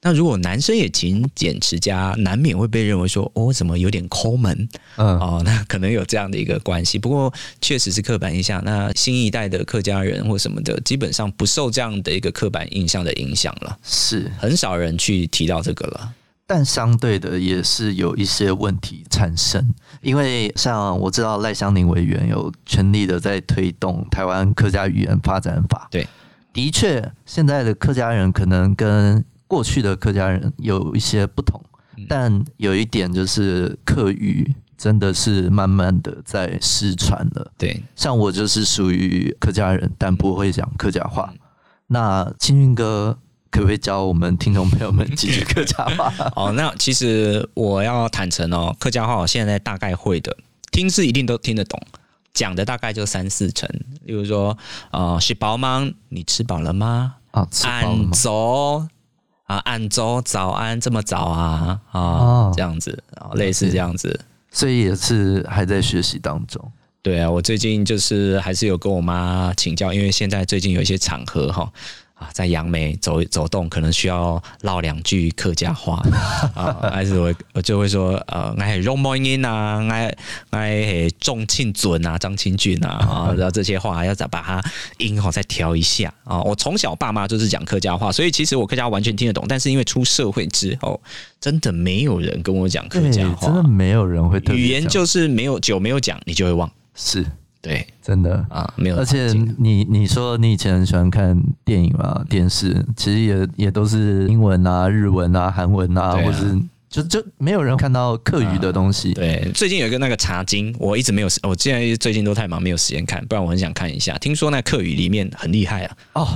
[0.00, 4.68] 那如果男生也勤俭持家，难免会被认为说哦，怎么有点抠门？
[4.96, 6.98] 嗯，哦，那可能有这样的一个关系。
[6.98, 8.62] 不过确实是刻板印象。
[8.64, 16.14] 那新一代的客家人或什么的，基本上不受这样的一个刻板印象的影响了，是很少人去提到这个了。
[16.44, 19.72] 但相对的也是有一些问题产生，
[20.02, 25.88] 因为像我知道赖香林委员有全力的在推动台湾客家语言发展法。
[25.90, 26.06] 对，
[26.52, 31.62] 的确，现在的客家人可能跟过去的客家人有一些不同，
[32.08, 37.50] 但有一点就是客语真的是慢慢的在失传了。
[37.56, 41.32] 对，像我就是属于客家人，但不会讲客家话。
[41.86, 43.16] 那青云哥。
[43.52, 46.10] 可不可以教我们听众朋友们几句客家话？
[46.34, 50.34] 哦，那其实我要坦诚哦，客家话我现在大概会的，
[50.70, 51.78] 听是一定都听得懂，
[52.32, 53.68] 讲的大概就三四成。
[54.04, 54.56] 例如说，
[54.90, 55.86] 呃，是饱吗？
[56.08, 57.16] 你吃饱了吗？
[57.32, 58.10] 啊，吃饱了吗？
[58.14, 58.86] 走
[59.44, 61.78] 啊，按走，早安，这么早啊？
[61.90, 64.18] 啊，哦、这样子啊，类似这样子，
[64.50, 66.72] 所以也是还在学习当中。
[67.02, 71.70] 对啊，我最近就是还是有跟我妈请教，因为现在最近有一些场合哈。
[72.32, 76.02] 在杨梅走走动，可能需要唠两句客家话
[76.54, 80.12] 啊，还是我我就会说呃，我是容某音啊，我
[80.50, 84.62] 我是仲庆准啊，张清俊啊啊，然后这些话要再把它
[84.98, 86.40] 音好再调一下啊。
[86.42, 91.00] 我从小爸妈就是讲客家话，所以其实我客家完全听得懂，但是因为出社会之后，
[91.40, 94.38] 真的没有人跟我讲客家话，真的没有人会。
[94.52, 96.70] 语言就是没有久没有讲，你就会忘。
[96.94, 97.24] 是。
[97.62, 98.96] 对，真的啊，没有。
[98.96, 106.60] 而且你你说你以前很喜欢看电影嘛，电视其实也也都是英文啊、日文啊、韩文啊，啊或者是
[106.90, 109.12] 就就没有人看到客语的东西。
[109.12, 114.18] 啊、对，最近有一个那个茶经，我一直没有，我现在最近都太忙，没有时间看，不然我很想看一下。
[114.18, 115.96] 听说那客语里面很厉害啊。
[116.14, 116.28] 哦，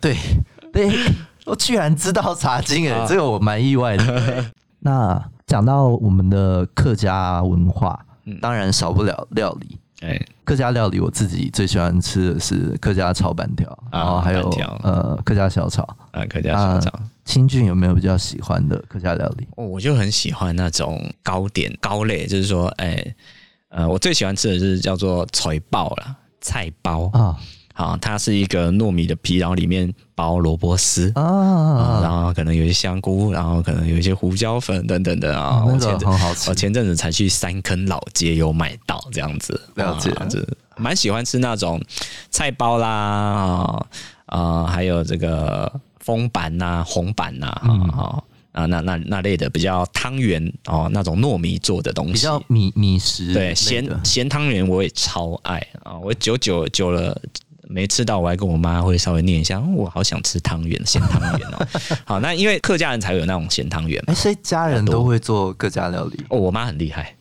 [0.00, 0.16] 对
[0.72, 0.90] 对，
[1.44, 4.46] 我居然知道茶经诶，这个我蛮意外的。
[4.80, 8.02] 那讲到我们的客家文化，
[8.40, 9.76] 当然少不了料理。
[10.00, 14.48] 哎，客家料理我自己最喜欢吃的是客家炒板条，然后还有
[14.82, 17.00] 呃客家小炒啊，客家小炒。
[17.24, 19.46] 清俊有没有比较喜欢的客家料理？
[19.56, 23.14] 哦，我就很喜欢那种糕点糕类，就是说，哎，
[23.68, 27.38] 呃，我最喜欢吃的是叫做菜包啦，菜包啊。
[27.80, 35.64] 啊，它是一个糯米的皮，然后里面包萝卜丝啊，然后可能有一些香菇，然后可能有一些胡椒粉等等的啊。
[35.64, 40.12] 我前很好吃，我前阵子才去三坑老街有买到这样子，了解，
[40.76, 41.80] 蛮喜欢吃那种
[42.30, 43.86] 菜包啦啊
[44.26, 48.22] 啊，还有这个封板呐、红板呐，啊
[48.52, 57.18] 啊那那那类的比较汤圆哦，那种糯米做的东西，比较米米食，对咸咸汤圆我也超爱啊，我久久久了。
[57.70, 61.66] 没吃到，我还跟我妈会稍微念一下，我好想吃汤圆，咸汤圆哦。
[62.04, 66.24] 好，那因为客家人才有那种咸汤圆，哎，所以家人都会做客家料理。
[66.28, 67.14] 哦，我妈很厉害，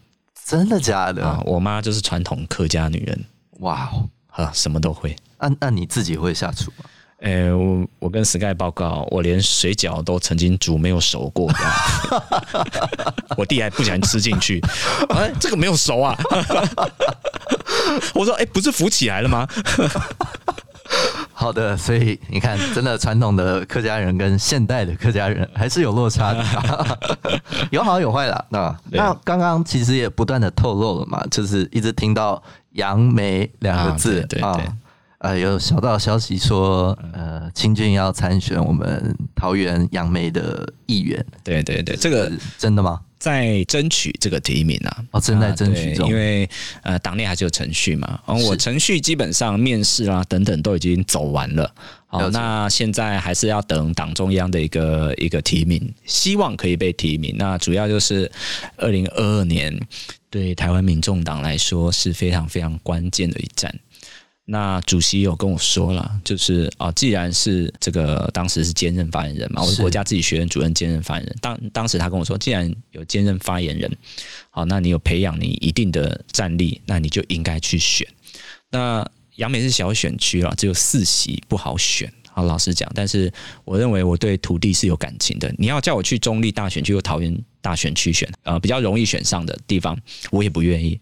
[0.45, 1.23] 真的假的？
[1.23, 3.25] 啊，我妈就是传统客家女人。
[3.59, 5.15] 哇哦，啊，什么都会。
[5.39, 6.85] 那那你自己会下厨吗？
[7.21, 11.51] 哎，我我跟 Sky 报告，我连水饺都曾经煮没有熟过。
[13.35, 14.61] 我弟还不想吃进去，
[15.09, 16.17] 哎，这个没有熟啊。
[18.13, 19.47] 我说：“哎，不是浮起来了吗？”
[21.33, 26.99] 好的，所以你看，真的传统的客家人跟现代的客家人还是有落差的，
[27.71, 28.45] 有好有坏啦。
[28.49, 32.41] 那那刚刚其实也不断的透露了嘛，就是一直听到
[32.73, 34.59] “杨梅”两个字啊，
[35.19, 41.23] 呃，有小道消息说，呃，清俊要参选我们桃园杨梅的议员。
[41.43, 43.01] 对对对，这个真的吗？
[43.17, 45.03] 在争取这个提名啊！
[45.11, 46.49] 哦，正在争取中，因为
[46.83, 48.17] 呃，党内还是有程序嘛。
[48.25, 51.69] 然后我程序基本上面试啦等等都已经走完了。
[52.07, 57.35] 好，那现在还是要等党中央的一个一个提名，希望可以被提名。
[57.37, 58.31] 那主要就是
[58.77, 59.77] 二零二二年
[60.29, 63.77] 对台湾民众党来说是非常非常关键的一战。
[64.51, 71.35] 那主席有跟我说了，就是啊，既然是这个当时是兼任发言人嘛，我是国家自己学院主任兼任发言人。
[71.39, 73.95] 当当时他跟我说，既然有兼任发言人，
[74.49, 78.07] 好，那你有培养你一定的战力，那你就应该去选。
[78.71, 82.11] 那杨梅是小选区了，只有四席，不好选。
[82.31, 83.31] 好，老实讲，但是
[83.63, 85.53] 我认为我对土地是有感情的。
[85.59, 89.95] 你要叫我去中立大选区或桃园大选区选，呃，比较容易选上的地方，
[90.31, 90.99] 我也不愿意。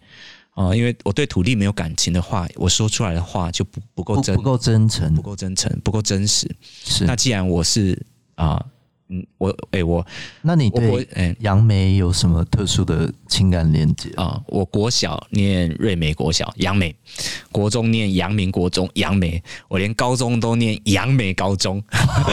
[0.58, 6.50] 啊，因为我对土地没有感情的话，我说出来的话就不不够真，不够真诚，不够真诚，不够真实。
[6.84, 8.04] 是，那既然我是
[8.34, 8.66] 啊。
[9.10, 10.06] 嗯，我哎、欸，我
[10.42, 14.42] 那你对哎杨梅有什么特殊的情感连接啊？
[14.48, 16.92] 我国小念瑞美国小，杨梅；
[17.52, 21.82] 国中念阳明国中，杨梅；我连高中都念杨梅高中，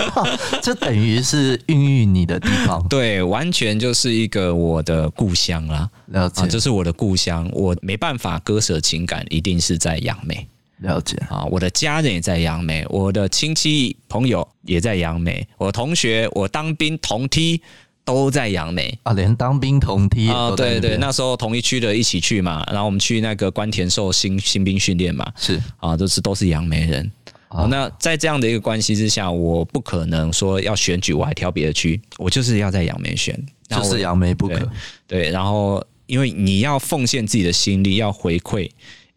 [0.63, 2.85] 这等于是孕育你的地方。
[2.89, 5.89] 对，完全就是一个我的故乡啦。
[6.07, 10.47] 了解，这是我的故乡，我没办法割舍情感，一定是在杨梅。
[10.85, 11.17] 了解。
[11.29, 17.61] 啊，我的家人也在杨梅，我的亲戚朋友也在杨梅，我同学，我当兵同梯
[18.05, 18.97] 都在杨梅。
[19.03, 25.61] 啊，连当兵同梯啊，对对，那时候同一区的一起去嘛，然后我们去那个关田寿新新兵训练嘛，是。
[25.79, 27.11] 啊，都是都是杨梅人。
[27.49, 34.59] 哦，那在这样的一个关系之下，我不可能说要选举，我还挑别的区，我就是要在杨梅选，就是杨梅不可。
[34.59, 34.69] 对，
[35.07, 38.69] 对，然后因为你要奉献自己的心力，要回馈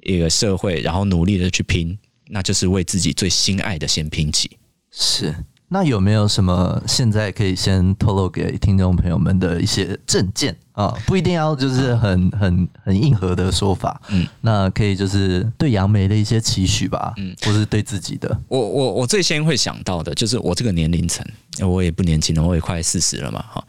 [0.08, 1.95] 一个社会，然后努力的去拼，
[2.30, 4.58] 那就是为自己最心爱的先拼起。
[4.91, 5.36] 是。
[5.70, 10.95] 那有没有什么现在可以先透露给听众朋友们的一些证件啊？
[11.05, 18.39] 不一定要就是很很很硬核的说法，嗯，那可以就是对杨梅的一些期许吧，嗯，或是对自己的。
[18.47, 21.26] 我我我最先会想到的就是我这个年龄层，
[21.60, 23.62] 我也不年轻了，我也快四十了嘛，哈。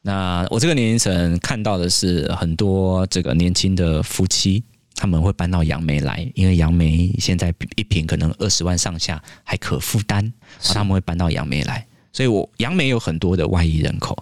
[0.00, 4.64] 那我这个年龄层看到的是很多这个年轻的夫妻。
[5.02, 10.32] 他们会搬到杨梅来，因为杨梅现在一瓶可能二十万上下，还可负担。
[10.62, 14.16] 他们会搬到杨梅来，所以我杨梅有很多的外移人口。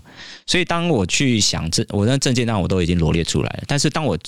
[0.47, 3.65] 所以当我去想这，我那证件当我都已经罗列出来了。
[3.67, 4.19] 但是当我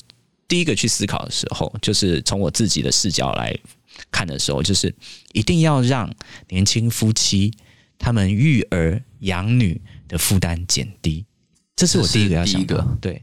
[0.47, 3.59] 第一个去思考的时候，就是从我自己的视角来
[4.11, 4.95] 看的时候，就是
[5.33, 6.15] 一定要让
[6.51, 7.51] 年轻夫妻
[7.99, 11.25] 他们育儿养女的负担减低。
[11.75, 12.87] 这是我第一个要想的。
[13.01, 13.23] 对，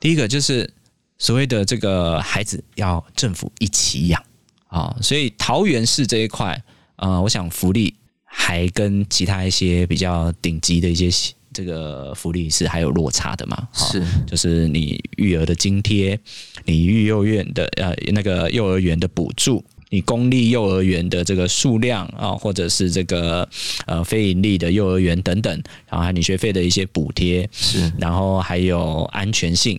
[0.00, 0.72] 第一个就是。
[1.20, 4.20] 所谓的这个孩子要政府一起养
[4.68, 6.60] 啊，所以桃园市这一块，
[6.96, 7.94] 呃，我想福利
[8.24, 11.10] 还跟其他一些比较顶级的一些
[11.52, 13.68] 这个福利是还有落差的嘛？
[13.74, 16.18] 是，就是你育儿的津贴，
[16.64, 23.46] 你育幼院的呃那个幼儿园的补助，你公立幼儿园的这个数量啊，或者是这个
[23.84, 25.52] 呃非盈利的幼儿园等等，
[25.86, 29.78] 然后还有你学费的一些补贴，是，然后还有安全性。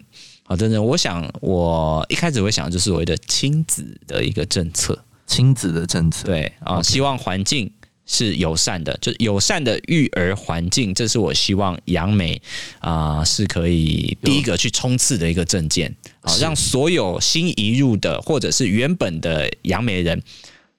[0.51, 7.71] 啊，真的，我想我一开始会想就是所谓的亲子的一个政策，亲子的政策，对啊希望环境
[8.05, 12.41] 是友善的，就是友善的育儿环境，这是我希望杨梅
[12.79, 20.21] 啊是可以第一个去冲刺的一个证件啊，让所有新移入的或者是原本的杨梅人。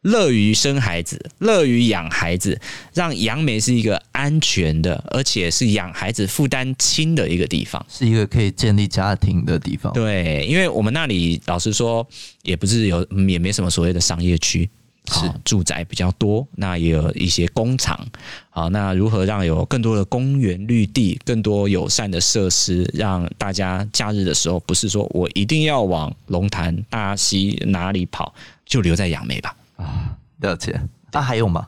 [0.02, 2.60] 乐于生孩子，乐于养孩子，
[2.92, 9.92] 让杨梅是一个安全的，而且是养孩子负担轻的一个地方，是一个可以建立家庭的地方。
[9.92, 12.06] 对，因为我们那里老实说，
[12.42, 14.68] 也不是有，也没什么所谓的商业区，
[15.06, 18.04] 是住宅比较多，那也有一些工厂。
[18.50, 28.34] 好，那如何让有更多的公园绿地，更多友善的设施，让大家假日的时候不是说我一定要往龙潭、大溪哪里跑，
[28.66, 29.54] 就留在杨梅吧。
[29.82, 30.80] 啊，了解。
[31.12, 31.66] 那、啊、还有吗？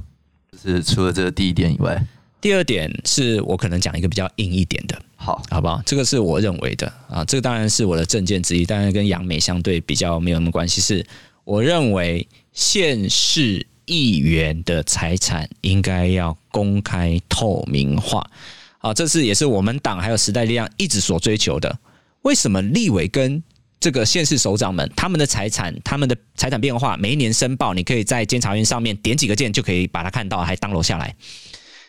[0.52, 2.00] 就是除了这个第一点以外，
[2.40, 5.82] 第二点是我可能讲一个比较硬一点的，好，好不好？
[5.84, 10.80] 这个是我认为的啊，这个当然是我的证件之一，当然跟杨梅相对比较没有什么关系。
[10.80, 11.04] 是
[11.44, 18.26] 我认为县市议员的财产应该要公开透明化
[18.78, 21.78] 啊，这是也是我们党还有时代力量一直所追求的。
[22.22, 23.42] 为什么立委跟
[23.84, 31.14] 这个县市首长们，他们的财产，他们的财产变化，每一年申报，你可以在监察院上面点几个键就可以把它看到，还 download 下来。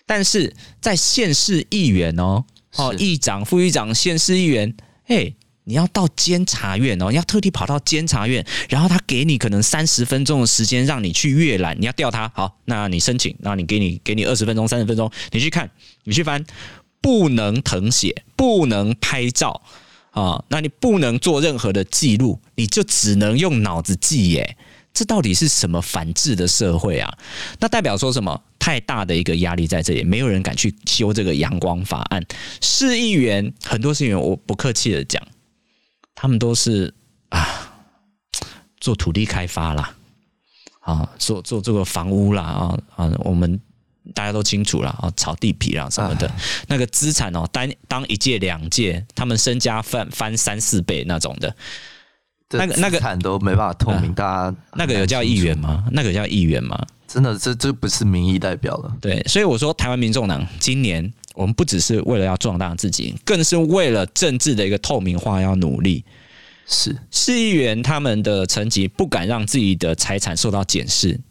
[0.06, 2.44] 但是在县市议员哦，
[2.76, 4.76] 哦，议长、副议长、县市议员，
[5.06, 5.34] 嘿，
[5.64, 15.72] 你要到监察院哦，你要特地跑到监察院，然后他给你可能三十分钟的时间让你去阅览，你要调他，好，那你申请，那你给你给你二十分钟、三十分钟，你去看，
[16.04, 16.46] 你去翻，
[17.00, 19.62] 不能誊写，不能拍照。
[20.16, 24.58] 啊，那你不能做任何的记录，你就只能用脑子记耶？
[24.94, 27.18] 这到底是什么反智的社会啊？
[27.60, 28.42] 那代表说什么？
[28.58, 32.26] 太大的一个压力在这里，没有人敢去修这个阳光法案。
[32.62, 35.22] 市议员很多市议员，我不客气的讲，
[36.16, 36.94] 他们都是
[37.28, 37.76] 啊，
[38.80, 39.96] 做土地开发啦，
[40.80, 43.60] 啊，做做这个房屋啦，啊啊，我们。
[44.16, 46.32] 大家都清楚了啊，炒地皮啦什么的，
[46.68, 51.56] 那个资产哦，单当一届两届，他们身家翻翻三四倍那种的，
[52.50, 55.84] 那个那个产都没办法透明，大家那个有叫议员吗？
[55.92, 56.84] 那个叫议员吗？
[57.08, 58.92] 真的，这这不是民意代表了。
[59.00, 66.04] 对，所以我说，台湾民众党今年我们不只是为了要壮大自己，更是为了政治的一个透明化要努力。
[66.68, 71.22] 是市议员他们的层级不敢让自己的财产受到检视，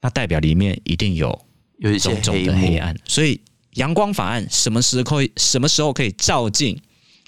[0.00, 1.36] 那代表里面一定有。
[1.82, 3.40] 有一些种种的黑暗，所以
[3.74, 6.80] 阳光法案什么时候可以什么时候可以照进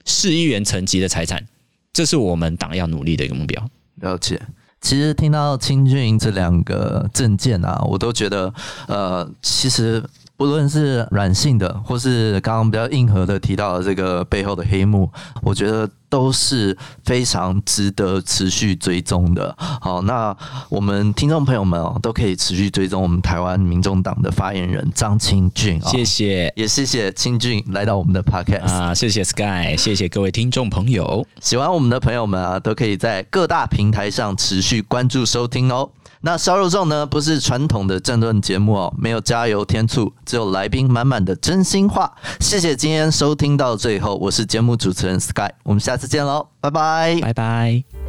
[0.04, 1.44] 市议员层级的财产？
[1.92, 3.68] 这是我们党要努力的一个目标。
[3.96, 4.40] 了解。
[4.80, 8.52] 其实听到清俊这两个证件啊，我都觉得
[8.86, 10.04] 呃，其实
[10.36, 15.10] 不论是软性的，或是刚刚比较硬核的提到的这个背后的黑幕，
[15.42, 19.54] 我觉得都是非常值得持续追踪的。
[19.58, 20.36] 好，那
[20.68, 25.80] 我们听众朋友们哦，都可以持续追踪我们台湾民众党的发言人张清俊。
[25.82, 31.24] 谢谢，也谢谢清俊来到我们的 podcast 啊，谢谢 Sky，谢谢各位听众朋友。
[31.40, 35.88] 喜欢我们的朋友们啊，都可以在各大平台上持续关注收听哦。
[36.26, 42.10] 那烧肉粽呢，不是传统的政论节目哦，没有加油添醋，只有来宾满满的真心话。
[42.40, 48.03] 谢谢今天收听到最后，我是节目主持人 Sky，我们下次见喽，拜拜，拜拜。